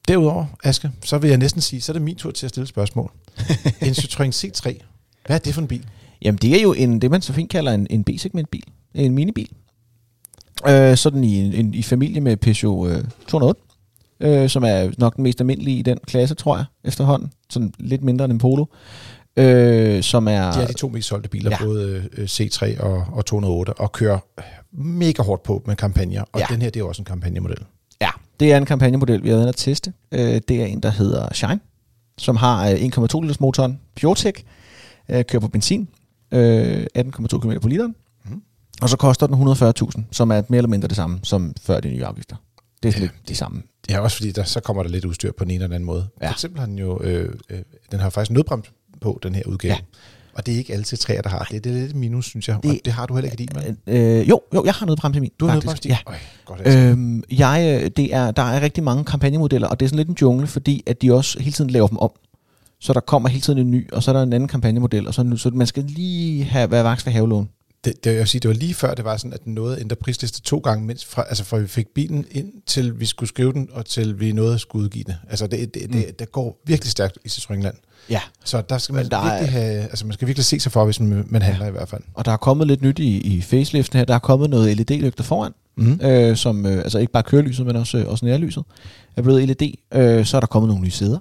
Derudover, 0.07 0.45
Aske, 0.63 0.91
så 1.03 1.17
vil 1.17 1.27
jeg 1.29 1.37
næsten 1.37 1.61
sige, 1.61 1.81
så 1.81 1.91
er 1.91 1.93
det 1.93 2.01
min 2.01 2.15
tur 2.15 2.31
til 2.31 2.45
at 2.45 2.49
stille 2.49 2.67
spørgsmål. 2.67 3.11
en 3.81 3.91
Citroën 3.91 4.29
C3, 4.45 4.63
hvad 5.25 5.35
er 5.35 5.39
det 5.39 5.53
for 5.53 5.61
en 5.61 5.67
bil? 5.67 5.85
Jamen 6.21 6.37
det 6.41 6.57
er 6.57 6.61
jo 6.61 6.73
en, 6.73 7.01
det, 7.01 7.11
man 7.11 7.21
så 7.21 7.33
fint 7.33 7.49
kalder 7.49 7.71
en, 7.71 7.87
en 7.89 8.03
B-segment 8.03 8.49
bil. 8.51 8.63
En 8.93 9.13
minibil. 9.13 9.49
Øh, 10.67 10.97
sådan 10.97 11.23
i, 11.23 11.35
en, 11.39 11.53
en, 11.53 11.73
i 11.73 11.83
familie 11.83 12.21
med 12.21 12.37
Peugeot 12.37 12.89
øh, 12.91 13.03
208. 13.27 13.61
Øh, 14.19 14.49
som 14.49 14.63
er 14.63 14.91
nok 14.97 15.15
den 15.15 15.23
mest 15.23 15.39
almindelige 15.41 15.77
i 15.77 15.81
den 15.81 15.97
klasse, 16.07 16.35
tror 16.35 16.55
jeg, 16.57 16.65
efterhånden. 16.83 17.31
Sådan 17.49 17.73
lidt 17.79 18.03
mindre 18.03 18.25
end 18.25 18.33
en 18.33 18.39
Polo. 18.39 18.65
Øh, 19.37 20.03
som 20.03 20.27
er... 20.27 20.51
De 20.51 20.61
er 20.61 20.67
de 20.67 20.73
to 20.73 20.89
mest 20.89 21.07
solgte 21.07 21.29
biler, 21.29 21.51
Ja. 21.51 21.65
både 21.65 22.09
øh, 22.17 22.25
C3 22.25 22.81
og, 22.83 23.05
og 23.11 23.25
208, 23.25 23.73
og 23.79 23.91
kører 23.91 24.19
mega 24.71 25.23
hårdt 25.23 25.43
på 25.43 25.63
med 25.65 25.75
kampagner. 25.75 26.23
Og 26.33 26.39
Ja. 26.39 26.45
den 26.49 26.61
her, 26.61 26.69
det 26.69 26.79
er 26.79 26.83
også 26.83 27.01
en 27.01 27.05
kampagnemodel. 27.05 27.57
Ja, 28.01 28.09
det 28.39 28.53
er 28.53 28.57
en 28.57 28.65
kampagnemodel, 28.65 29.23
vi 29.23 29.29
har 29.29 29.35
været 29.35 29.47
at 29.49 29.55
teste. 29.55 29.93
Øh, 30.11 30.41
det 30.47 30.51
er 30.61 30.65
en, 30.65 30.79
der 30.79 30.89
hedder 30.89 31.33
Shine, 31.33 31.59
som 32.17 32.35
har 32.35 32.69
øh, 32.69 32.73
1,2 32.75 33.21
liters 33.21 33.39
motoren 33.39 33.79
PureTech, 34.01 34.43
øh, 35.09 35.25
kører 35.25 35.39
på 35.41 35.47
benzin, 35.47 35.87
øh, 36.31 36.85
18,2 36.97 37.39
km 37.39 37.51
på 37.61 37.67
literen, 37.67 37.95
Mhm. 38.25 38.41
og 38.81 38.89
så 38.89 38.97
koster 38.97 39.27
den 39.27 39.35
140.000, 39.35 40.03
som 40.11 40.31
er 40.31 40.41
mere 40.49 40.57
eller 40.57 40.69
mindre 40.69 40.87
det 40.87 40.95
samme 40.95 41.19
som 41.23 41.53
før 41.61 41.79
de 41.79 41.89
nye 41.89 42.05
afgifter. 42.05 42.35
Det 42.83 42.89
er 42.89 42.93
sådan 42.93 43.07
Ja. 43.07 43.11
lidt 43.15 43.29
de 43.29 43.35
samme. 43.35 43.61
Ja, 43.89 43.99
også 43.99 44.17
fordi 44.17 44.31
der, 44.31 44.43
så 44.43 44.59
kommer 44.59 44.83
der 44.83 44.89
lidt 44.89 45.05
udstyr 45.05 45.31
på 45.37 45.43
den 45.43 45.51
ene 45.51 45.55
eller 45.55 45.67
den 45.67 45.73
anden 45.73 45.85
måde. 45.85 46.07
Ja. 46.21 46.27
For 46.27 46.33
eksempel 46.33 46.59
har 46.59 46.65
den 46.67 46.79
jo, 46.79 47.01
øh, 47.03 47.33
øh, 47.49 47.59
den 47.91 47.99
har 47.99 48.09
faktisk 48.09 48.31
nødbrems 48.31 48.71
på, 49.01 49.19
den 49.23 49.35
her 49.35 49.43
udgave. 49.45 49.73
Ja. 49.73 49.79
Og 50.33 50.45
det 50.45 50.53
er 50.53 50.57
ikke 50.57 50.73
alle 50.73 50.85
C3'er, 50.85 51.21
der 51.21 51.29
har 51.29 51.47
det. 51.51 51.63
Det 51.63 51.69
er 51.71 51.75
lidt 51.75 51.95
minus, 51.95 52.25
synes 52.25 52.47
jeg. 52.47 52.57
Det- 52.63 52.71
og 52.71 52.77
det 52.85 52.93
har 52.93 53.05
du 53.05 53.13
heller 53.15 53.31
ikke 53.31 53.43
i 53.43 53.45
din, 53.45 53.55
mand. 53.55 53.77
Øh, 53.87 54.29
jo, 54.29 54.41
jo, 54.55 54.65
jeg 54.65 54.73
har 54.73 54.85
noget 54.85 54.99
bremse 54.99 55.17
i 55.17 55.21
min. 55.21 55.31
Du 55.39 55.45
har 55.45 55.53
faktisk. 55.61 55.65
nødbrems 55.67 55.85
i 55.85 55.89
Ja. 55.89 55.97
Øj, 56.07 56.15
godt, 56.45 56.61
altså. 56.65 56.79
Øhm, 56.79 57.23
jeg, 57.31 57.81
øh, 57.83 57.91
det 57.97 58.13
er, 58.15 58.31
der 58.31 58.41
er 58.43 58.61
rigtig 58.61 58.83
mange 58.83 59.03
kampagnemodeller, 59.03 59.67
og 59.67 59.79
det 59.79 59.85
er 59.85 59.89
sådan 59.89 59.97
lidt 59.97 60.09
en 60.09 60.17
jungle, 60.21 60.47
fordi 60.47 60.83
at 60.87 61.01
de 61.01 61.13
også 61.13 61.39
hele 61.39 61.51
tiden 61.51 61.69
laver 61.69 61.87
dem 61.87 61.97
om. 61.97 62.09
Så 62.79 62.93
der 62.93 62.99
kommer 62.99 63.29
hele 63.29 63.41
tiden 63.41 63.59
en 63.59 63.71
ny, 63.71 63.91
og 63.91 64.03
så 64.03 64.11
er 64.11 64.15
der 64.15 64.23
en 64.23 64.33
anden 64.33 64.47
kampagnemodel, 64.49 65.07
og 65.07 65.13
så, 65.13 65.33
så 65.37 65.49
man 65.49 65.67
skal 65.67 65.83
lige 65.83 66.43
have, 66.43 66.71
være 66.71 66.83
vaks 66.83 67.03
for 67.03 67.09
havelån. 67.09 67.49
Det, 67.85 68.03
det, 68.03 68.11
jeg 68.11 68.19
vil 68.19 68.27
sige, 68.27 68.39
det 68.39 68.47
var 68.47 68.55
lige 68.55 68.73
før, 68.73 68.93
det 68.93 69.05
var 69.05 69.17
sådan, 69.17 69.33
at 69.33 69.43
den 69.43 69.53
nåede 69.53 69.75
at 69.75 69.81
ændre 69.81 69.95
prisliste 69.95 70.41
to 70.41 70.57
gange, 70.59 70.85
mens 70.85 71.05
fra, 71.05 71.23
altså 71.29 71.43
fra 71.43 71.57
vi 71.57 71.67
fik 71.67 71.87
bilen 71.87 72.25
ind, 72.31 72.51
til 72.65 72.99
vi 72.99 73.05
skulle 73.05 73.29
skrive 73.29 73.53
den, 73.53 73.69
og 73.71 73.85
til 73.85 74.19
vi 74.19 74.31
nåede 74.31 74.53
at 74.53 74.59
skulle 74.59 74.83
udgive 74.85 75.03
det. 75.03 75.17
Altså 75.29 75.47
det, 75.47 75.73
det, 75.73 75.81
Mm. 75.85 75.91
det, 75.91 76.19
det 76.19 76.31
går 76.31 76.61
virkelig 76.65 76.91
stærkt 76.91 77.17
i 77.25 77.27
Citroën-land. 77.27 77.75
Ja. 78.09 78.21
Så 78.45 78.61
der 78.69 78.77
skal 78.77 78.95
man 78.95 79.09
der 79.09 79.17
er- 79.17 79.31
virkelig 79.39 79.51
have, 79.61 79.81
altså 79.81 80.05
man 80.05 80.13
skal 80.13 80.27
virkelig 80.27 80.45
se 80.45 80.59
sig 80.59 80.71
for, 80.71 80.85
hvis 80.85 80.99
man, 80.99 81.25
man 81.27 81.41
handler 81.41 81.67
i 81.67 81.71
hvert 81.71 81.89
fald. 81.89 82.01
Og 82.13 82.25
der 82.25 82.31
er 82.31 82.37
kommet 82.37 82.67
lidt 82.67 82.81
nyt 82.81 82.99
i, 82.99 83.17
i 83.17 83.41
faceliften 83.41 83.97
her. 83.97 84.05
Der 84.05 84.15
er 84.15 84.19
kommet 84.19 84.49
noget 84.49 84.77
LED-lygter 84.77 85.23
foran, 85.23 85.51
Mm. 85.77 85.99
øh, 86.03 86.35
som 86.37 86.65
øh, 86.65 86.77
altså 86.77 86.99
ikke 86.99 87.11
bare 87.13 87.23
kørelyset, 87.23 87.65
men 87.65 87.75
også, 87.75 87.97
øh, 87.97 88.07
også 88.07 88.25
nærlyset 88.25 88.63
er 89.15 89.21
blevet 89.21 89.47
LED. 89.47 89.71
Øh, 89.93 90.25
så 90.25 90.37
er 90.37 90.39
der 90.39 90.47
kommet 90.47 90.67
nogle 90.67 90.83
nye 90.83 90.91
sæder. 90.91 91.19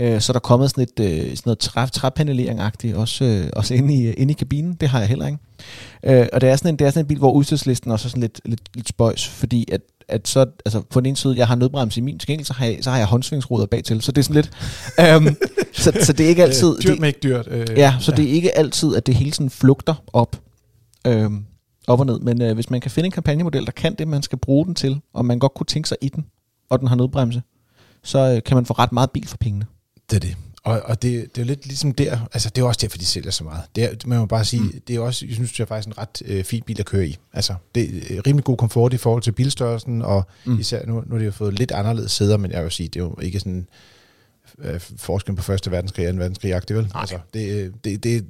Øh, 0.00 0.20
så 0.20 0.32
er 0.32 0.34
der 0.34 0.40
kommet 0.40 0.70
sådan, 0.70 0.84
et, 0.84 1.00
øh, 1.00 1.20
sådan 1.20 1.42
noget 1.44 1.58
træ, 1.58 1.86
træpanelering-agtigt 1.86 2.96
også, 2.96 3.24
øh, 3.24 3.50
også 3.52 3.74
inde, 3.74 3.94
i, 3.94 4.12
inde 4.12 4.30
i 4.30 4.34
kabinen. 4.34 4.74
Det 4.74 4.88
har 4.88 4.98
jeg 4.98 5.08
heller 5.08 5.26
ikke. 5.26 5.38
Øh, 6.04 6.26
og 6.32 6.40
det 6.40 6.48
er, 6.48 6.56
sådan 6.56 6.74
en, 6.74 6.78
det 6.78 6.86
er 6.86 6.90
sådan 6.90 7.04
en 7.04 7.08
bil, 7.08 7.18
hvor 7.18 7.32
udstødslisten 7.32 7.90
også 7.90 8.08
er 8.08 8.10
sådan 8.10 8.20
lidt, 8.20 8.40
lidt, 8.44 8.60
lidt 8.74 8.88
spøjs, 8.88 9.28
fordi 9.28 9.68
at, 9.72 9.80
at 10.08 10.28
så, 10.28 10.46
altså 10.64 10.80
på 10.80 11.00
den 11.00 11.06
ene 11.06 11.16
side, 11.16 11.34
jeg 11.36 11.46
har 11.46 11.54
nødbremse 11.54 12.00
i 12.00 12.02
min 12.02 12.20
skængel, 12.20 12.46
så 12.46 12.52
har 12.52 12.66
jeg, 12.66 12.78
så 12.80 12.90
har 12.90 12.98
jeg 12.98 13.06
håndsvingsruder 13.06 13.66
bag 13.66 13.84
til, 13.84 14.02
så 14.02 14.12
det 14.12 14.18
er 14.18 14.22
sådan 14.22 14.34
lidt, 14.34 14.50
øhm, 15.28 15.36
så, 15.72 15.92
så 16.00 16.12
det 16.12 16.24
er 16.24 16.28
ikke 16.28 16.42
altid... 16.42 16.68
Øh, 16.68 16.82
dyrt, 16.82 16.92
det, 16.92 17.00
men 17.00 17.06
ikke 17.06 17.20
dyrt. 17.22 17.48
Øh, 17.50 17.66
ja, 17.76 17.94
så 18.00 18.12
ja. 18.12 18.16
det 18.16 18.30
er 18.30 18.32
ikke 18.32 18.58
altid, 18.58 18.96
at 18.96 19.06
det 19.06 19.14
hele 19.14 19.32
sådan 19.32 19.50
flugter 19.50 19.94
op, 20.12 20.40
øhm, 21.06 21.44
op 21.86 22.00
og 22.00 22.06
ned, 22.06 22.18
men 22.18 22.42
øh, 22.42 22.54
hvis 22.54 22.70
man 22.70 22.80
kan 22.80 22.90
finde 22.90 23.06
en 23.06 23.12
kampagnemodel, 23.12 23.66
der 23.66 23.72
kan 23.72 23.94
det, 23.94 24.08
man 24.08 24.22
skal 24.22 24.38
bruge 24.38 24.66
den 24.66 24.74
til, 24.74 25.00
og 25.14 25.24
man 25.24 25.38
godt 25.38 25.54
kunne 25.54 25.66
tænke 25.66 25.88
sig 25.88 25.98
i 26.00 26.08
den, 26.08 26.26
og 26.70 26.80
den 26.80 26.88
har 26.88 26.96
nødbremse, 26.96 27.42
så 28.04 28.18
øh, 28.18 28.42
kan 28.42 28.56
man 28.56 28.66
få 28.66 28.72
ret 28.72 28.92
meget 28.92 29.10
bil 29.10 29.28
for 29.28 29.36
pengene. 29.36 29.66
Det 30.10 30.16
er 30.16 30.20
det. 30.20 30.36
Og, 30.66 30.82
og 30.84 31.02
det, 31.02 31.12
det 31.34 31.40
er 31.40 31.44
jo 31.44 31.46
lidt 31.46 31.66
ligesom 31.66 31.92
der, 31.92 32.18
altså 32.32 32.50
det 32.50 32.62
er 32.62 32.66
også 32.66 32.78
derfor, 32.82 32.98
de 32.98 33.04
sælger 33.04 33.30
så 33.30 33.44
meget. 33.44 33.62
Det 33.76 33.84
er, 33.84 33.90
man 34.06 34.18
må 34.18 34.26
bare 34.26 34.44
sige, 34.44 34.62
mm. 34.62 34.80
det 34.88 34.96
er 34.96 35.00
også, 35.00 35.26
jeg 35.26 35.34
synes, 35.34 35.52
det 35.52 35.60
er 35.60 35.66
faktisk 35.66 35.88
en 35.88 35.98
ret 35.98 36.22
øh, 36.24 36.44
fin 36.44 36.62
bil 36.66 36.80
at 36.80 36.86
køre 36.86 37.06
i. 37.06 37.18
Altså, 37.32 37.54
det 37.74 38.12
er 38.16 38.26
rimelig 38.26 38.44
god 38.44 38.56
komfort 38.56 38.92
i 38.92 38.96
forhold 38.96 39.22
til 39.22 39.32
bilstørrelsen, 39.32 40.02
og 40.02 40.26
mm. 40.44 40.58
især 40.58 40.86
nu, 40.86 40.94
nu 41.06 41.10
har 41.10 41.18
de 41.18 41.24
jo 41.24 41.30
fået 41.30 41.58
lidt 41.58 41.72
anderledes 41.72 42.12
sæder, 42.12 42.36
men 42.36 42.50
jeg 42.50 42.62
vil 42.62 42.70
sige, 42.70 42.88
det 42.88 43.00
er 43.00 43.04
jo 43.04 43.18
ikke 43.22 43.38
sådan 43.38 43.66
øh, 44.58 44.80
forskel 44.96 45.36
på 45.36 45.42
Første 45.42 45.70
Verdenskrig 45.70 46.08
og 46.08 46.14
2. 46.14 46.18
verdenskrig 46.18 46.54
vel? 46.68 46.90
Nej. 46.94 47.00
Altså, 47.00 47.18
det, 47.34 47.72
det, 47.84 48.04
det 48.04 48.16
er 48.16 48.20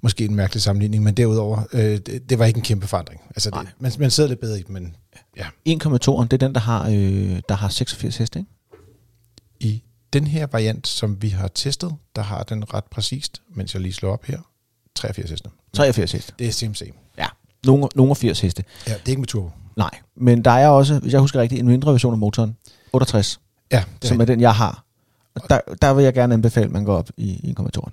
måske 0.00 0.24
en 0.24 0.34
mærkelig 0.34 0.62
sammenligning, 0.62 1.04
men 1.04 1.14
derudover, 1.14 1.62
øh, 1.72 1.80
det, 1.80 2.30
det 2.30 2.38
var 2.38 2.44
ikke 2.44 2.56
en 2.56 2.64
kæmpe 2.64 2.86
forandring. 2.86 3.20
Altså, 3.30 3.50
det, 3.50 3.68
man, 3.78 3.92
man 3.98 4.10
sidder 4.10 4.28
lidt 4.28 4.40
bedre 4.40 4.60
i 4.60 4.64
men 4.68 4.96
ja. 5.36 5.46
1,2'eren, 5.68 6.22
det 6.22 6.32
er 6.32 6.36
den, 6.36 6.54
der 6.54 6.60
har, 6.60 6.88
øh, 6.88 7.40
der 7.48 7.54
har 7.54 7.68
86 7.68 8.16
heste, 8.16 8.38
ikke? 8.38 8.50
I 9.60 9.82
den 10.12 10.26
her 10.26 10.46
variant, 10.46 10.86
som 10.86 11.22
vi 11.22 11.28
har 11.28 11.48
testet, 11.48 11.94
der 12.16 12.22
har 12.22 12.42
den 12.42 12.74
ret 12.74 12.84
præcist, 12.84 13.42
mens 13.54 13.74
jeg 13.74 13.82
lige 13.82 13.92
slår 13.92 14.12
op 14.12 14.24
her, 14.24 14.38
83 14.94 15.30
heste. 15.30 15.50
83 15.72 16.12
heste. 16.12 16.32
Det 16.38 16.46
er 16.46 16.52
CMC. 16.52 16.92
Ja, 17.18 17.26
nogle, 17.66 17.88
nogle 17.94 18.14
80 18.14 18.40
heste. 18.40 18.64
Ja, 18.86 18.92
det 18.92 19.00
er 19.04 19.08
ikke 19.08 19.20
med 19.20 19.28
turbo. 19.28 19.50
Nej, 19.76 19.90
men 20.16 20.44
der 20.44 20.50
er 20.50 20.68
også, 20.68 20.98
hvis 20.98 21.12
jeg 21.12 21.20
husker 21.20 21.40
rigtigt, 21.40 21.60
en 21.60 21.66
mindre 21.66 21.92
version 21.92 22.12
af 22.12 22.18
motoren, 22.18 22.56
68, 22.92 23.40
Ja, 23.72 23.84
det 24.02 24.08
som 24.08 24.18
er 24.18 24.22
er 24.22 24.26
den, 24.26 24.40
jeg 24.40 24.54
har. 24.54 24.84
Og 25.34 25.50
der, 25.50 25.60
der 25.82 25.94
vil 25.94 26.04
jeg 26.04 26.14
gerne 26.14 26.34
anbefale, 26.34 26.66
at 26.66 26.72
man 26.72 26.84
går 26.84 26.96
op 26.96 27.10
i 27.16 27.54
1,2'eren. 27.58 27.90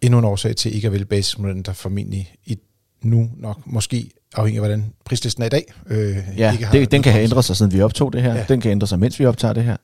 endnu 0.00 0.18
en 0.18 0.24
årsag 0.24 0.56
til 0.56 0.74
ikke 0.74 0.86
at 0.86 0.92
vælge 0.92 1.04
basismodellen, 1.04 1.62
der 1.62 1.72
formentlig 1.72 2.34
i 2.44 2.58
nu 3.06 3.30
nok 3.36 3.58
måske 3.66 4.10
afhængig 4.36 4.58
af, 4.58 4.60
hvordan 4.68 4.92
prislisten 5.04 5.42
er 5.42 5.46
i 5.46 5.50
dag. 5.50 5.64
Øh, 5.86 6.16
Ja, 6.36 6.52
ikke 6.52 6.68
det, 6.72 6.90
den 6.90 7.02
kan 7.02 7.12
have 7.12 7.24
ændret 7.24 7.44
sig, 7.44 7.56
siden 7.56 7.72
vi 7.72 7.82
optog 7.82 8.12
det 8.12 8.22
her. 8.22 8.34
Ja. 8.34 8.44
Den 8.48 8.60
kan 8.60 8.70
ændre 8.70 8.86
sig, 8.86 8.98
mens 8.98 9.18
vi 9.20 9.26
optager 9.26 9.54
det 9.54 9.64
her. 9.64 9.76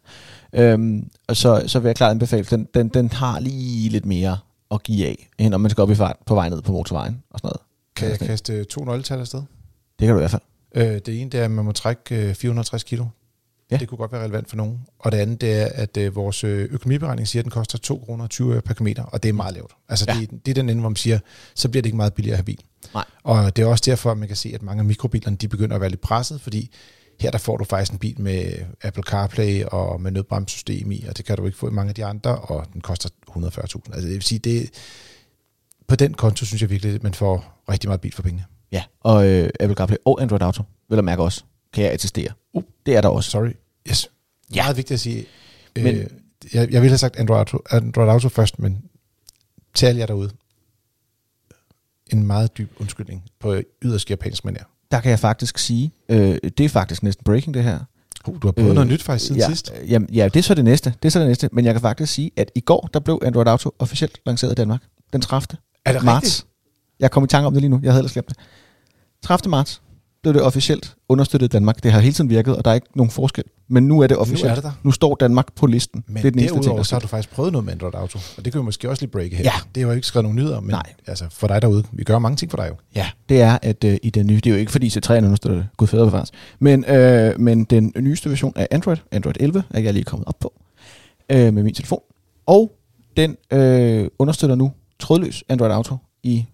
Øhm, 0.52 1.08
og 1.28 1.36
så, 1.36 1.62
så 1.66 1.78
vil 1.80 1.88
jeg 1.88 1.96
klart 1.96 2.10
anbefale, 2.10 2.44
den, 2.44 2.68
den, 2.74 2.88
den 2.88 3.12
har 3.12 3.40
lige 3.40 3.88
lidt 3.88 4.06
mere 4.06 4.38
at 4.70 4.82
give 4.82 5.06
af, 5.06 5.28
end 5.38 5.50
når 5.50 5.58
man 5.58 5.70
skal 5.70 5.82
op 5.82 5.90
i 5.90 5.94
fart 5.94 6.16
på 6.26 6.34
vej 6.34 6.48
ned 6.48 6.62
på 6.62 6.72
motorvejen 6.72 7.22
og 7.30 7.38
sådan 7.38 7.46
noget. 7.48 7.60
Kan 7.96 8.08
jeg 8.10 8.18
kaste 8.18 8.64
to 8.64 8.84
nøgletal 8.84 9.20
afsted? 9.20 9.38
Det 9.98 10.06
kan 10.06 10.08
du 10.08 10.14
i 10.14 10.20
hvert 10.20 10.30
fald. 10.30 10.42
Øh, 10.74 11.00
det 11.06 11.20
ene 11.20 11.30
det 11.30 11.40
er, 11.40 11.44
at 11.44 11.50
man 11.50 11.64
må 11.64 11.72
trække 11.72 12.28
øh, 12.28 12.34
460 12.34 12.82
kilo. 12.84 13.04
Ja. 13.72 13.78
Det 13.78 13.88
kunne 13.88 13.98
godt 13.98 14.12
være 14.12 14.22
relevant 14.24 14.48
for 14.50 14.56
nogen. 14.56 14.78
Og 14.98 15.12
det 15.12 15.18
andet 15.18 15.40
det 15.40 15.52
er, 15.62 15.66
at 15.74 15.96
øh, 15.96 16.14
vores 16.16 16.44
øh, 16.44 16.68
økonomiberegning 16.70 17.28
siger, 17.28 17.40
at 17.40 17.44
den 17.44 17.50
koster 17.50 17.78
2 17.78 18.02
kroner 18.06 18.26
20 18.26 18.54
øre 18.54 18.60
per 18.62 18.74
kilometer, 18.74 19.02
og 19.02 19.22
det 19.22 19.28
er 19.28 19.32
meget 19.32 19.54
lavt. 19.54 19.72
Altså 19.88 20.04
Ja. 20.08 20.20
det, 20.20 20.30
det 20.30 20.48
er 20.50 20.54
den 20.54 20.68
ende, 20.68 20.80
hvor 20.80 20.88
man 20.88 20.96
siger, 20.96 21.18
så 21.54 21.68
bliver 21.68 21.82
det 21.82 21.86
ikke 21.86 21.96
meget 21.96 22.14
billigere 22.14 22.34
at 22.34 22.38
have 22.38 22.44
bil. 22.44 22.60
Nej. 22.94 23.04
Og 23.22 23.56
det 23.56 23.62
er 23.62 23.66
også 23.66 23.82
derfor, 23.86 24.10
at 24.10 24.18
man 24.18 24.28
kan 24.28 24.36
se, 24.36 24.50
at 24.54 24.62
mange 24.62 24.80
af 24.80 24.84
mikrobilerne 24.84 25.36
de 25.36 25.48
begynder 25.48 25.74
at 25.74 25.80
være 25.80 25.90
lidt 25.90 26.00
presset, 26.00 26.40
fordi 26.40 26.74
her 27.20 27.30
der 27.30 27.38
får 27.38 27.56
du 27.56 27.64
faktisk 27.64 27.92
en 27.92 27.98
bil 27.98 28.20
med 28.20 28.52
Apple 28.82 29.02
CarPlay 29.02 29.64
og 29.64 30.00
med 30.00 30.10
nødbremssystem 30.10 30.92
i, 30.92 31.04
og 31.08 31.16
det 31.16 31.24
kan 31.24 31.36
du 31.36 31.46
ikke 31.46 31.58
få 31.58 31.68
i 31.68 31.72
mange 31.72 31.88
af 31.88 31.94
de 31.94 32.04
andre, 32.04 32.36
og 32.36 32.66
den 32.72 32.80
koster 32.80 33.08
140.000. 33.30 33.40
Altså 33.46 34.06
det 34.08 34.10
vil 34.14 34.22
sige, 34.22 34.38
det, 34.38 34.70
på 35.88 35.96
den 35.96 36.14
konto 36.14 36.44
synes 36.44 36.62
jeg 36.62 36.70
virkelig, 36.70 36.94
at 36.94 37.02
man 37.02 37.14
får 37.14 37.62
rigtig 37.70 37.88
meget 37.88 38.00
bil 38.00 38.12
for 38.12 38.22
pengene. 38.22 38.44
Ja, 38.72 38.82
og 39.00 39.26
øh, 39.28 39.50
Apple 39.60 39.76
CarPlay 39.76 39.96
og 40.04 40.22
Android 40.22 40.42
Auto, 40.42 40.62
vil 40.88 40.96
jeg 40.96 41.04
mærke 41.04 41.22
også, 41.22 41.42
kan 41.72 41.84
jeg 41.84 41.92
attestere. 41.92 42.28
Uh, 42.54 42.62
det 42.86 42.96
er 42.96 43.00
der 43.00 43.08
også. 43.08 43.30
Sorry. 43.30 43.50
Yes. 43.90 44.08
Ja. 44.54 44.62
Meget 44.62 44.76
vigtigt 44.76 44.94
at 44.94 45.00
sige. 45.00 45.26
Men- 45.76 45.84
Men, 45.84 45.96
øh, 45.96 46.06
jeg, 46.54 46.72
jeg 46.72 46.82
ville 46.82 46.88
have 46.90 46.98
sagt 46.98 47.16
Android 47.16 47.38
Auto, 47.38 47.58
Android 47.70 48.08
Auto 48.08 48.28
først, 48.28 48.58
men 48.58 48.82
til 49.74 49.86
alle 49.86 49.98
jer 50.00 50.06
derude. 50.06 50.30
En 52.12 52.26
meget 52.26 52.58
dyb 52.58 52.70
undskyldning 52.80 53.22
på 53.40 53.60
yderst 53.82 54.10
japansk 54.10 54.44
manier. 54.44 54.64
Der 54.90 55.00
kan 55.00 55.10
jeg 55.10 55.18
faktisk 55.18 55.58
sige, 55.58 55.92
øh, 56.08 56.38
det 56.58 56.60
er 56.64 56.68
faktisk 56.68 57.02
næsten 57.02 57.24
breaking 57.24 57.54
det 57.54 57.64
her. 57.64 57.78
Uh, 58.28 58.42
du 58.42 58.46
har 58.48 58.52
prøvet 58.52 58.66
Øh, 58.66 58.68
øh, 58.70 58.74
noget 58.74 58.88
nyt 58.90 59.02
faktisk 59.02 59.26
siden 59.26 59.40
ja, 59.40 59.46
sidst. 59.48 59.72
øh, 59.80 59.90
Jamen, 59.92 60.08
ja, 60.14 60.24
det 60.28 60.36
er 60.36 60.42
så 60.42 60.54
det 60.54 60.64
næste. 60.64 60.94
Det 61.02 61.08
er 61.08 61.10
så 61.10 61.18
det 61.20 61.28
næste. 61.28 61.48
Men 61.52 61.64
jeg 61.64 61.74
kan 61.74 61.80
faktisk 61.80 62.12
sige, 62.12 62.30
at 62.36 62.50
i 62.54 62.60
går, 62.60 62.90
der 62.94 63.00
blev 63.00 63.20
Android 63.24 63.46
Auto 63.46 63.70
officielt 63.78 64.18
lanceret 64.26 64.52
i 64.52 64.54
Danmark. 64.54 64.80
Den 65.12 65.20
30. 65.20 65.46
Er 65.84 65.92
det 65.92 66.02
marts. 66.04 66.24
rigtigt? 66.26 66.46
Jeg 67.00 67.10
kom 67.10 67.24
i 67.24 67.26
tanke 67.26 67.46
om 67.46 67.52
det 67.52 67.62
lige 67.62 67.70
nu. 67.70 67.80
Jeg 67.82 67.92
havde 67.92 68.00
ellers 68.00 68.12
glemt 68.12 68.28
det. 68.28 68.36
30. 69.22 69.50
marts 69.50 69.82
blev 70.22 70.34
det 70.34 70.42
officielt 70.42 70.94
understøttet 71.08 71.52
Danmark. 71.52 71.82
Det 71.82 71.92
har 71.92 72.00
hele 72.00 72.12
tiden 72.12 72.30
virket, 72.30 72.56
og 72.56 72.64
der 72.64 72.70
er 72.70 72.74
ikke 72.74 72.86
nogen 72.94 73.10
forskel. 73.10 73.44
Men 73.68 73.88
nu 73.88 74.00
er 74.00 74.06
det 74.06 74.16
officielt. 74.16 74.44
Nu 74.44 74.50
er 74.50 74.54
det 74.54 74.64
der. 74.64 74.72
Nu 74.82 74.90
står 74.92 75.14
Danmark 75.14 75.54
på 75.54 75.66
listen. 75.66 76.04
Men 76.06 76.16
det 76.16 76.24
er 76.24 76.30
den 76.30 76.40
eneste 76.40 76.60
ting, 76.60 76.76
der 76.76 76.82
så 76.82 76.94
har 76.94 77.00
du 77.00 77.06
faktisk 77.06 77.34
prøvet 77.34 77.52
noget 77.52 77.64
med 77.64 77.72
Android 77.72 77.94
Auto, 77.94 78.18
og 78.36 78.44
det 78.44 78.52
kan 78.52 78.58
jo 78.58 78.62
måske 78.62 78.90
også 78.90 79.02
lige 79.02 79.10
breake 79.10 79.36
her. 79.36 79.44
Ja. 79.44 79.52
Det 79.74 79.82
har 79.82 79.90
jo 79.90 79.94
ikke 79.94 80.06
skrevet 80.06 80.24
nogen 80.24 80.36
nyheder, 80.36 80.60
men 80.60 80.70
Nej. 80.70 80.92
altså 81.06 81.24
for 81.30 81.46
dig 81.46 81.62
derude, 81.62 81.84
vi 81.92 82.04
gør 82.04 82.18
mange 82.18 82.36
ting 82.36 82.50
for 82.50 82.58
dig 82.58 82.68
jo. 82.68 82.74
Ja, 82.94 83.10
det 83.28 83.40
er, 83.40 83.58
at 83.62 83.84
øh, 83.84 83.98
i 84.02 84.10
den 84.10 84.26
nye, 84.26 84.36
det 84.36 84.46
er 84.46 84.50
jo 84.50 84.56
ikke 84.56 84.72
fordi 84.72 84.88
C3'erne 84.88 85.12
understøtter 85.12 85.58
det, 85.58 85.66
gud 85.76 85.86
fader 85.86 86.04
bevares, 86.04 86.30
men, 86.58 86.84
øh, 86.84 87.40
men 87.40 87.64
den 87.64 87.92
nyeste 87.96 88.30
version 88.30 88.52
af 88.56 88.68
Android, 88.70 88.96
Android 89.12 89.34
11, 89.40 89.62
er 89.70 89.80
jeg 89.80 89.92
lige 89.92 90.04
kommet 90.04 90.28
op 90.28 90.38
på 90.40 90.52
øh, 91.30 91.54
med 91.54 91.62
min 91.62 91.74
telefon, 91.74 92.00
og 92.46 92.72
den 93.16 93.36
øh, 93.52 94.08
understøtter 94.18 94.56
nu 94.56 94.72
trådløs 94.98 95.44
Android 95.48 95.72
Auto 95.72 95.96
i 96.22 96.46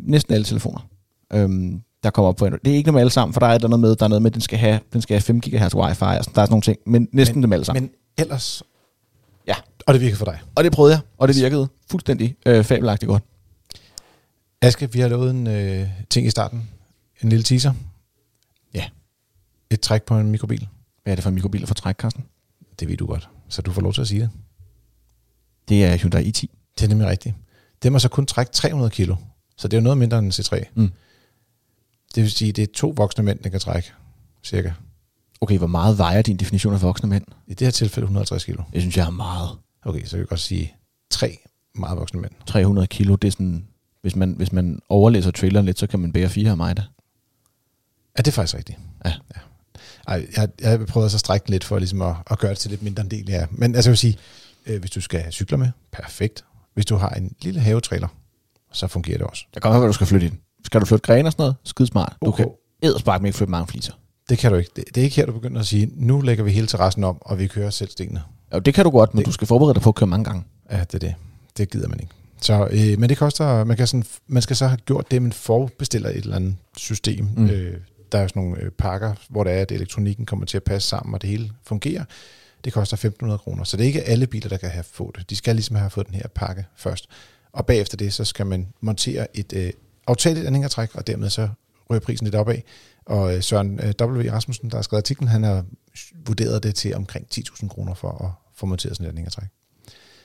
næsten 0.00 0.34
alle 0.34 0.44
telefoner. 0.44 0.88
Øhm, 1.32 1.80
der 2.04 2.10
kommer 2.10 2.28
op 2.28 2.36
på 2.36 2.44
Android. 2.44 2.60
Det 2.64 2.72
er 2.72 2.76
ikke 2.76 2.86
dem 2.86 2.96
alle 2.96 3.10
sammen, 3.10 3.32
for 3.32 3.40
der 3.40 3.46
er 3.46 3.58
der 3.58 3.68
noget 3.68 3.80
med, 3.80 3.96
der 3.96 4.04
er 4.04 4.08
noget 4.08 4.22
med, 4.22 4.30
den 4.30 4.40
skal 4.40 4.58
have, 4.58 4.80
den 4.92 5.02
skal 5.02 5.14
have 5.14 5.20
5 5.22 5.40
GHz 5.40 5.74
wifi, 5.74 5.74
og 5.74 5.94
sådan, 5.94 6.00
der 6.00 6.18
er 6.18 6.24
sådan 6.24 6.48
nogle 6.50 6.62
ting, 6.62 6.78
men 6.86 7.08
næsten 7.12 7.36
Men- 7.36 7.42
dem 7.42 7.52
alle 7.52 7.64
sammen. 7.64 7.82
Men 7.82 7.90
ellers, 8.18 8.62
Ja. 9.46 9.54
og 9.86 9.94
det 9.94 10.00
virker 10.02 10.16
for 10.16 10.24
dig. 10.24 10.40
og 10.54 10.64
det 10.64 10.72
prøvede 10.72 10.94
jeg, 10.94 11.00
og 11.18 11.28
det 11.28 11.36
virkede 11.36 11.68
fuldstændig 11.90 12.36
øh, 12.46 12.64
fabelagtigt 12.64 13.08
godt. 13.08 13.22
Aske, 14.62 14.92
vi 14.92 15.00
har 15.00 15.08
lavet 15.08 15.30
en 15.30 15.46
øh, 15.46 15.88
ting 16.10 16.26
i 16.26 16.30
starten. 16.30 16.70
En 17.22 17.28
lille 17.28 17.42
teaser. 17.42 17.72
Ja. 18.74 18.84
Et 19.70 19.80
træk 19.80 20.02
på 20.02 20.18
en 20.18 20.30
mikrobil. 20.30 20.68
Hvad 21.02 21.12
er 21.12 21.14
det 21.14 21.22
for 21.22 21.28
en 21.28 21.34
mikrobil 21.34 21.66
for 21.66 21.74
træk, 21.74 21.96
Carsten? 21.96 22.24
Det 22.80 22.88
ved 22.88 22.96
du 22.96 23.06
godt. 23.06 23.28
Så 23.48 23.62
du 23.62 23.72
får 23.72 23.82
lov 23.82 23.92
til 23.92 24.00
at 24.00 24.08
sige 24.08 24.20
det. 24.20 24.30
Det 25.68 25.84
er 25.84 25.96
Hyundai 25.96 26.24
i10. 26.28 26.46
Det 26.78 26.84
er 26.84 26.88
nemlig 26.88 27.08
rigtigt. 27.08 27.34
Det 27.82 27.92
må 27.92 27.98
så 27.98 28.08
kun 28.08 28.26
trække 28.26 28.52
300 28.52 28.90
kilo. 28.90 29.16
Så 29.56 29.68
det 29.68 29.76
er 29.76 29.80
jo 29.80 29.82
noget 29.84 29.98
mindre 29.98 30.18
end 30.18 30.26
en 30.26 30.32
C3. 30.32 30.64
Mm. 30.74 30.90
Det 32.14 32.22
vil 32.22 32.30
sige, 32.30 32.52
det 32.52 32.62
er 32.62 32.72
to 32.74 32.94
voksne 32.96 33.24
mænd, 33.24 33.38
der 33.38 33.48
kan 33.50 33.60
trække. 33.60 33.92
Cirka. 34.44 34.72
Okay, 35.40 35.58
hvor 35.58 35.66
meget 35.66 35.98
vejer 35.98 36.22
din 36.22 36.36
definition 36.36 36.74
af 36.74 36.82
voksne 36.82 37.08
mænd? 37.08 37.24
I 37.46 37.54
det 37.54 37.66
her 37.66 37.70
tilfælde 37.70 38.04
150 38.04 38.44
kilo. 38.44 38.62
Jeg 38.72 38.80
synes, 38.80 38.96
jeg 38.96 39.06
er 39.06 39.10
meget. 39.10 39.50
Okay, 39.82 40.04
så 40.04 40.10
kan 40.10 40.20
vi 40.20 40.26
godt 40.26 40.40
sige 40.40 40.74
tre 41.10 41.38
meget 41.74 41.98
voksne 41.98 42.20
mænd. 42.20 42.32
300 42.46 42.86
kilo, 42.86 43.14
det 43.14 43.28
er 43.28 43.32
sådan... 43.32 43.66
Hvis 44.02 44.16
man, 44.16 44.32
hvis 44.32 44.52
man 44.52 44.80
overlæser 44.88 45.30
traileren 45.30 45.66
lidt, 45.66 45.78
så 45.78 45.86
kan 45.86 46.00
man 46.00 46.12
bære 46.12 46.28
fire 46.28 46.50
af 46.50 46.56
mig 46.56 46.76
da. 46.76 46.82
Ja, 48.18 48.22
det 48.22 48.28
er 48.28 48.32
faktisk 48.32 48.56
rigtigt. 48.56 48.78
Ja. 49.04 49.10
ja. 49.10 49.40
Ej, 50.08 50.26
jeg, 50.36 50.48
jeg 50.60 50.70
har 50.70 50.86
prøvet 50.86 51.04
at 51.04 51.12
så 51.12 51.18
strække 51.18 51.46
den 51.46 51.52
lidt 51.52 51.64
for 51.64 51.78
ligesom 51.78 52.02
at, 52.02 52.16
at 52.30 52.38
gøre 52.38 52.50
det 52.50 52.58
til 52.58 52.70
lidt 52.70 52.82
mindre 52.82 53.02
en 53.02 53.10
del, 53.10 53.28
ja. 53.28 53.46
Men 53.50 53.74
altså 53.74 53.88
jeg 53.88 53.92
vil 53.92 53.98
sige, 53.98 54.18
øh, 54.66 54.80
hvis 54.80 54.90
du 54.90 55.00
skal 55.00 55.20
have 55.20 55.32
cykler 55.32 55.58
med, 55.58 55.68
perfekt. 55.92 56.44
Hvis 56.74 56.86
du 56.86 56.96
har 56.96 57.08
en 57.08 57.36
lille 57.42 57.60
havetrailer, 57.60 58.08
så 58.72 58.86
fungerer 58.86 59.18
det 59.18 59.26
også. 59.26 59.44
Der 59.54 59.60
kan 59.60 59.70
godt 59.70 59.80
være, 59.80 59.88
du 59.88 59.92
skal 59.92 60.06
flytte 60.06 60.26
i 60.26 60.30
den. 60.30 60.40
Skal 60.64 60.80
du 60.80 60.86
flytte 60.86 61.02
grene 61.02 61.28
og 61.28 61.32
sådan 61.32 61.42
noget? 61.42 61.56
Skide 61.64 61.88
smart. 61.88 62.16
Du 62.24 62.28
Okay. 62.28 62.44
kan 62.44 62.52
edderspark 62.82 63.24
ikke 63.24 63.36
flytte 63.36 63.50
mange 63.50 63.66
fliser. 63.66 63.92
Det 64.28 64.38
kan 64.38 64.52
du 64.52 64.56
ikke. 64.58 64.70
Det, 64.76 64.84
det 64.94 64.96
er 65.00 65.04
ikke 65.04 65.16
her, 65.16 65.26
du 65.26 65.32
begynder 65.32 65.60
at 65.60 65.66
sige, 65.66 65.90
nu 65.96 66.20
lægger 66.20 66.44
vi 66.44 66.50
hele 66.52 66.66
terrassen 66.66 67.04
om, 67.04 67.18
og 67.20 67.38
vi 67.38 67.46
kører 67.46 67.70
selv 67.70 67.90
stenene. 67.90 68.22
Jo, 68.54 68.58
det 68.58 68.74
kan 68.74 68.84
du 68.84 68.90
godt, 68.90 69.14
men 69.14 69.18
Det- 69.18 69.26
du 69.26 69.32
skal 69.32 69.46
forberede 69.46 69.74
dig 69.74 69.82
på 69.82 69.88
at 69.88 69.94
køre 69.94 70.06
mange 70.06 70.24
gange. 70.24 70.44
Ja, 70.70 70.80
det 70.80 70.94
er 70.94 70.98
det. 70.98 71.14
Det 71.56 71.70
gider 71.70 71.88
man 71.88 72.00
ikke. 72.00 72.12
Så, 72.40 72.68
øh, 72.70 72.98
men 73.00 73.08
det 73.08 73.18
koster, 73.18 73.64
man, 73.64 73.76
kan 73.76 73.86
sådan, 73.86 74.04
man 74.26 74.42
skal 74.42 74.56
så 74.56 74.66
have 74.66 74.76
gjort 74.86 75.10
det, 75.10 75.22
man 75.22 75.32
forbestiller 75.32 76.08
et 76.08 76.16
eller 76.16 76.36
andet 76.36 76.56
system. 76.76 77.28
Mm. 77.36 77.46
Øh, 77.50 77.76
der 78.12 78.18
er 78.18 78.26
sådan 78.26 78.42
nogle 78.42 78.60
øh, 78.62 78.70
pakker, 78.70 79.14
hvor 79.28 79.44
det 79.44 79.52
er, 79.52 79.60
at 79.60 79.72
elektronikken 79.72 80.26
kommer 80.26 80.46
til 80.46 80.56
at 80.56 80.62
passe 80.64 80.88
sammen, 80.88 81.14
og 81.14 81.22
det 81.22 81.30
hele 81.30 81.50
fungerer. 81.66 82.04
Det 82.64 82.72
koster 82.72 82.96
1.500 82.96 83.36
kroner. 83.36 83.64
Så 83.64 83.76
det 83.76 83.82
er 83.82 83.86
ikke 83.86 84.02
alle 84.02 84.26
biler, 84.26 84.48
der 84.48 84.56
kan 84.56 84.70
have 84.70 84.84
fået 84.92 85.16
det. 85.18 85.30
De 85.30 85.36
skal 85.36 85.56
ligesom 85.56 85.76
have 85.76 85.90
fået 85.90 86.06
den 86.06 86.14
her 86.14 86.28
pakke 86.34 86.64
først. 86.76 87.06
Og 87.52 87.66
bagefter 87.66 87.96
det, 87.96 88.12
så 88.14 88.24
skal 88.24 88.46
man 88.46 88.66
montere 88.80 89.36
et 89.36 89.52
øh, 89.52 89.70
aftageligt 90.06 90.46
anhængertræk, 90.46 90.94
og 90.94 91.06
dermed 91.06 91.30
så 91.30 91.48
ryger 91.90 92.00
prisen 92.00 92.24
lidt 92.26 92.34
opad. 92.34 92.56
Og 93.06 93.36
øh, 93.36 93.42
Søren 93.42 93.80
øh, 93.80 93.94
W. 94.00 94.30
Rasmussen, 94.32 94.70
der 94.70 94.76
har 94.76 94.82
skrevet 94.82 95.00
artiklen, 95.02 95.28
han 95.28 95.42
har 95.42 95.64
vurderet 96.26 96.62
det 96.62 96.74
til 96.74 96.94
omkring 96.94 97.26
10.000 97.34 97.68
kroner 97.68 97.94
for 97.94 98.24
at 98.24 98.30
få 98.56 98.66
monteret 98.66 98.96
sådan 98.96 99.06
et 99.06 99.10
anhængertræk. 99.10 99.48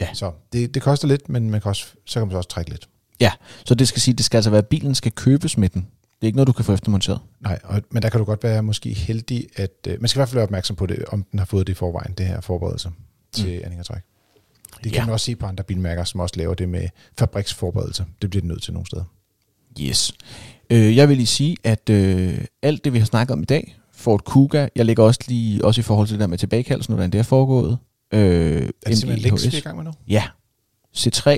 Ja. 0.02 0.14
Så 0.14 0.32
det, 0.54 0.74
det 0.74 0.82
koster 0.82 1.08
lidt, 1.08 1.30
men 1.30 1.50
man 1.50 1.62
kan 1.62 1.70
også, 1.70 1.86
så 2.06 2.20
kan 2.20 2.28
man 2.28 2.32
så 2.34 2.38
også 2.38 2.50
trække 2.50 2.70
lidt. 2.72 2.90
Ja, 3.20 3.32
så 3.66 3.76
det 3.76 3.88
skal 3.88 4.02
sige, 4.02 4.14
det 4.14 4.26
skal 4.26 4.38
altså 4.38 4.50
være, 4.50 4.58
at 4.58 4.68
bilen 4.68 4.96
skal 4.96 5.12
købes 5.12 5.58
med 5.58 5.70
den. 5.70 5.82
Det 5.82 6.22
er 6.22 6.26
ikke 6.26 6.36
noget, 6.36 6.48
du 6.48 6.54
kan 6.54 6.66
få 6.66 6.74
eftermonteret. 6.74 7.20
Nej, 7.40 7.60
og, 7.64 7.82
men 7.92 8.04
der 8.04 8.10
kan 8.10 8.20
du 8.20 8.26
godt 8.26 8.44
være 8.44 8.64
måske 8.64 8.94
heldig, 8.94 9.48
at 9.56 9.72
øh, 9.88 10.02
man 10.02 10.08
skal 10.08 10.18
i 10.18 10.20
hvert 10.20 10.30
fald 10.30 10.36
være 10.36 10.44
opmærksom 10.44 10.76
på 10.76 10.86
det, 10.86 11.06
om 11.06 11.24
den 11.24 11.40
har 11.40 11.46
fået 11.46 11.68
det 11.68 11.74
i 11.74 11.76
forvejen, 11.76 12.14
det 12.14 12.26
her 12.26 12.42
forberedelse 12.42 12.92
til 13.32 13.46
mm. 13.58 13.62
anhængertræk. 13.64 14.02
Det 14.84 14.92
kan 14.92 14.94
Ja. 14.94 15.06
man 15.06 15.14
også 15.14 15.26
se 15.26 15.36
på 15.36 15.46
andre 15.46 15.64
bilmærker, 15.64 16.04
som 16.04 16.20
også 16.20 16.36
laver 16.38 16.54
det 16.54 16.70
med 16.70 16.88
fabriksforberedelse. 17.20 18.06
Det 18.22 18.30
bliver 18.30 18.42
det 18.42 18.48
nødt 18.48 18.64
til 18.64 18.74
nogle 18.74 18.86
steder. 18.88 19.04
Yes. 19.82 20.14
Øh, 20.70 20.96
jeg 20.98 21.10
vil 21.10 21.18
lige 21.18 21.28
sige, 21.28 21.58
at 21.64 21.90
øh, 21.90 22.38
alt 22.62 22.86
det, 22.86 22.94
vi 22.94 23.00
har 23.00 23.06
snakket 23.06 23.34
om 23.34 23.42
i 23.42 23.46
dag, 23.46 23.76
Ford 23.94 24.24
Kuga, 24.24 24.68
jeg 24.76 24.86
lægger 24.86 25.04
også 25.04 25.20
lige, 25.28 25.66
også 25.66 25.82
i 25.82 25.84
forhold 25.84 26.08
til 26.08 26.14
det 26.14 26.22
der 26.22 26.28
med 26.28 26.38
tilbagekaldelsen, 26.38 26.94
hvordan 26.94 27.12
det 27.12 27.20
er 27.20 27.24
foregået. 27.24 27.78
Øh, 28.14 28.20
Er 28.22 28.70
det 28.88 28.98
simpelthen 28.98 29.34
MGHS. 29.34 29.44
Lex, 29.46 29.52
vi 29.54 29.58
er 29.58 29.60
i 29.60 29.64
gang 29.64 29.78
med 29.78 29.86
nu? 29.86 29.92
Ja. 30.08 30.24
C3, 30.98 31.38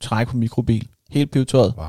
træk 0.00 0.26
på 0.28 0.36
mikrobil, 0.36 0.88
helt 1.10 1.30
pivetøjet. 1.30 1.74
Wow. 1.78 1.86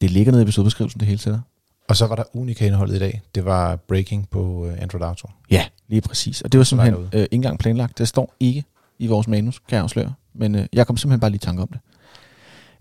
Det 0.00 0.10
ligger 0.10 0.32
nede 0.32 0.42
i 0.42 0.44
episodebeskrivelsen, 0.44 1.00
det 1.00 1.08
hele 1.08 1.18
til 1.18 1.32
dig. 1.32 1.40
Og 1.88 1.96
så 1.96 2.06
var 2.06 2.16
der 2.16 2.22
unika 2.32 2.66
indholdet 2.66 2.96
i 2.96 2.98
dag. 2.98 3.22
Det 3.34 3.44
var 3.44 3.76
breaking 3.76 4.28
på 4.30 4.42
uh, 4.42 4.72
Android 4.82 5.02
Auto. 5.04 5.28
Ja, 5.50 5.66
lige 5.88 6.00
præcis. 6.00 6.40
Og 6.40 6.52
det 6.52 6.58
var 6.58 6.64
simpelthen 6.64 7.02
øh, 7.12 7.20
ikke 7.20 7.28
engang 7.34 7.58
planlagt. 7.58 7.98
Det 7.98 8.08
står 8.08 8.34
ikke 8.40 8.64
i 8.98 9.06
vores 9.06 9.28
manus, 9.28 9.58
kan 9.68 9.76
jeg 9.76 9.82
afsløre. 9.82 10.12
Men 10.34 10.54
øh, 10.54 10.66
jeg 10.72 10.86
kom 10.86 10.96
simpelthen 10.96 11.20
bare 11.20 11.30
lige 11.30 11.36
i 11.36 11.46
tanke 11.46 11.62
om 11.62 11.68
det. 11.68 11.78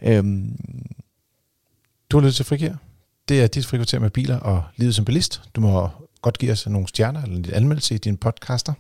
Øhm, 0.02 0.56
Du 2.14 2.18
har 2.18 2.22
lyttet 2.22 2.36
til 2.36 2.46
Frikær. 2.46 2.76
Det 3.30 3.44
er 3.44 3.48
dit 3.48 3.66
frikvarter 3.66 4.00
med 4.00 4.10
biler 4.10 4.40
og 4.40 4.64
livet 4.76 4.96
som 4.96 5.06
bilist. 5.06 5.42
Du 5.56 5.62
må 5.62 5.90
godt 6.22 6.38
give 6.38 6.52
os 6.52 6.68
nogle 6.68 6.88
stjerner 6.88 7.22
eller 7.22 7.38
en 7.38 7.46
anmeldelse 7.54 7.96
i 7.96 7.98
din 7.98 8.18
podcaster. 8.18 8.74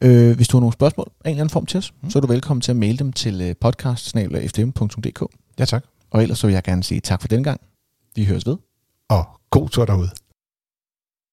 øh, 0.00 0.36
hvis 0.36 0.48
du 0.48 0.56
har 0.56 0.60
nogle 0.60 0.72
spørgsmål 0.72 1.06
af 1.24 1.28
en 1.28 1.30
eller 1.30 1.40
anden 1.40 1.52
form 1.52 1.66
til 1.66 1.78
os, 1.78 1.92
mm. 2.02 2.10
så 2.10 2.18
er 2.18 2.20
du 2.20 2.26
velkommen 2.26 2.60
til 2.60 2.70
at 2.72 2.76
maile 2.76 2.98
dem 2.98 3.12
til 3.12 3.40
øh, 3.40 3.54
podcast 3.60 4.06
Ja 5.58 5.64
tak. 5.64 5.84
Og 6.10 6.22
ellers 6.22 6.38
så 6.38 6.46
vil 6.46 6.54
jeg 6.54 6.62
gerne 6.62 6.82
sige 6.82 7.00
tak 7.00 7.20
for 7.20 7.28
den 7.28 7.44
gang. 7.44 7.60
Vi 8.16 8.24
høres 8.24 8.46
ved. 8.46 8.56
Og 9.08 9.24
god 9.50 9.68
tur 9.68 9.84
derude. 9.84 10.10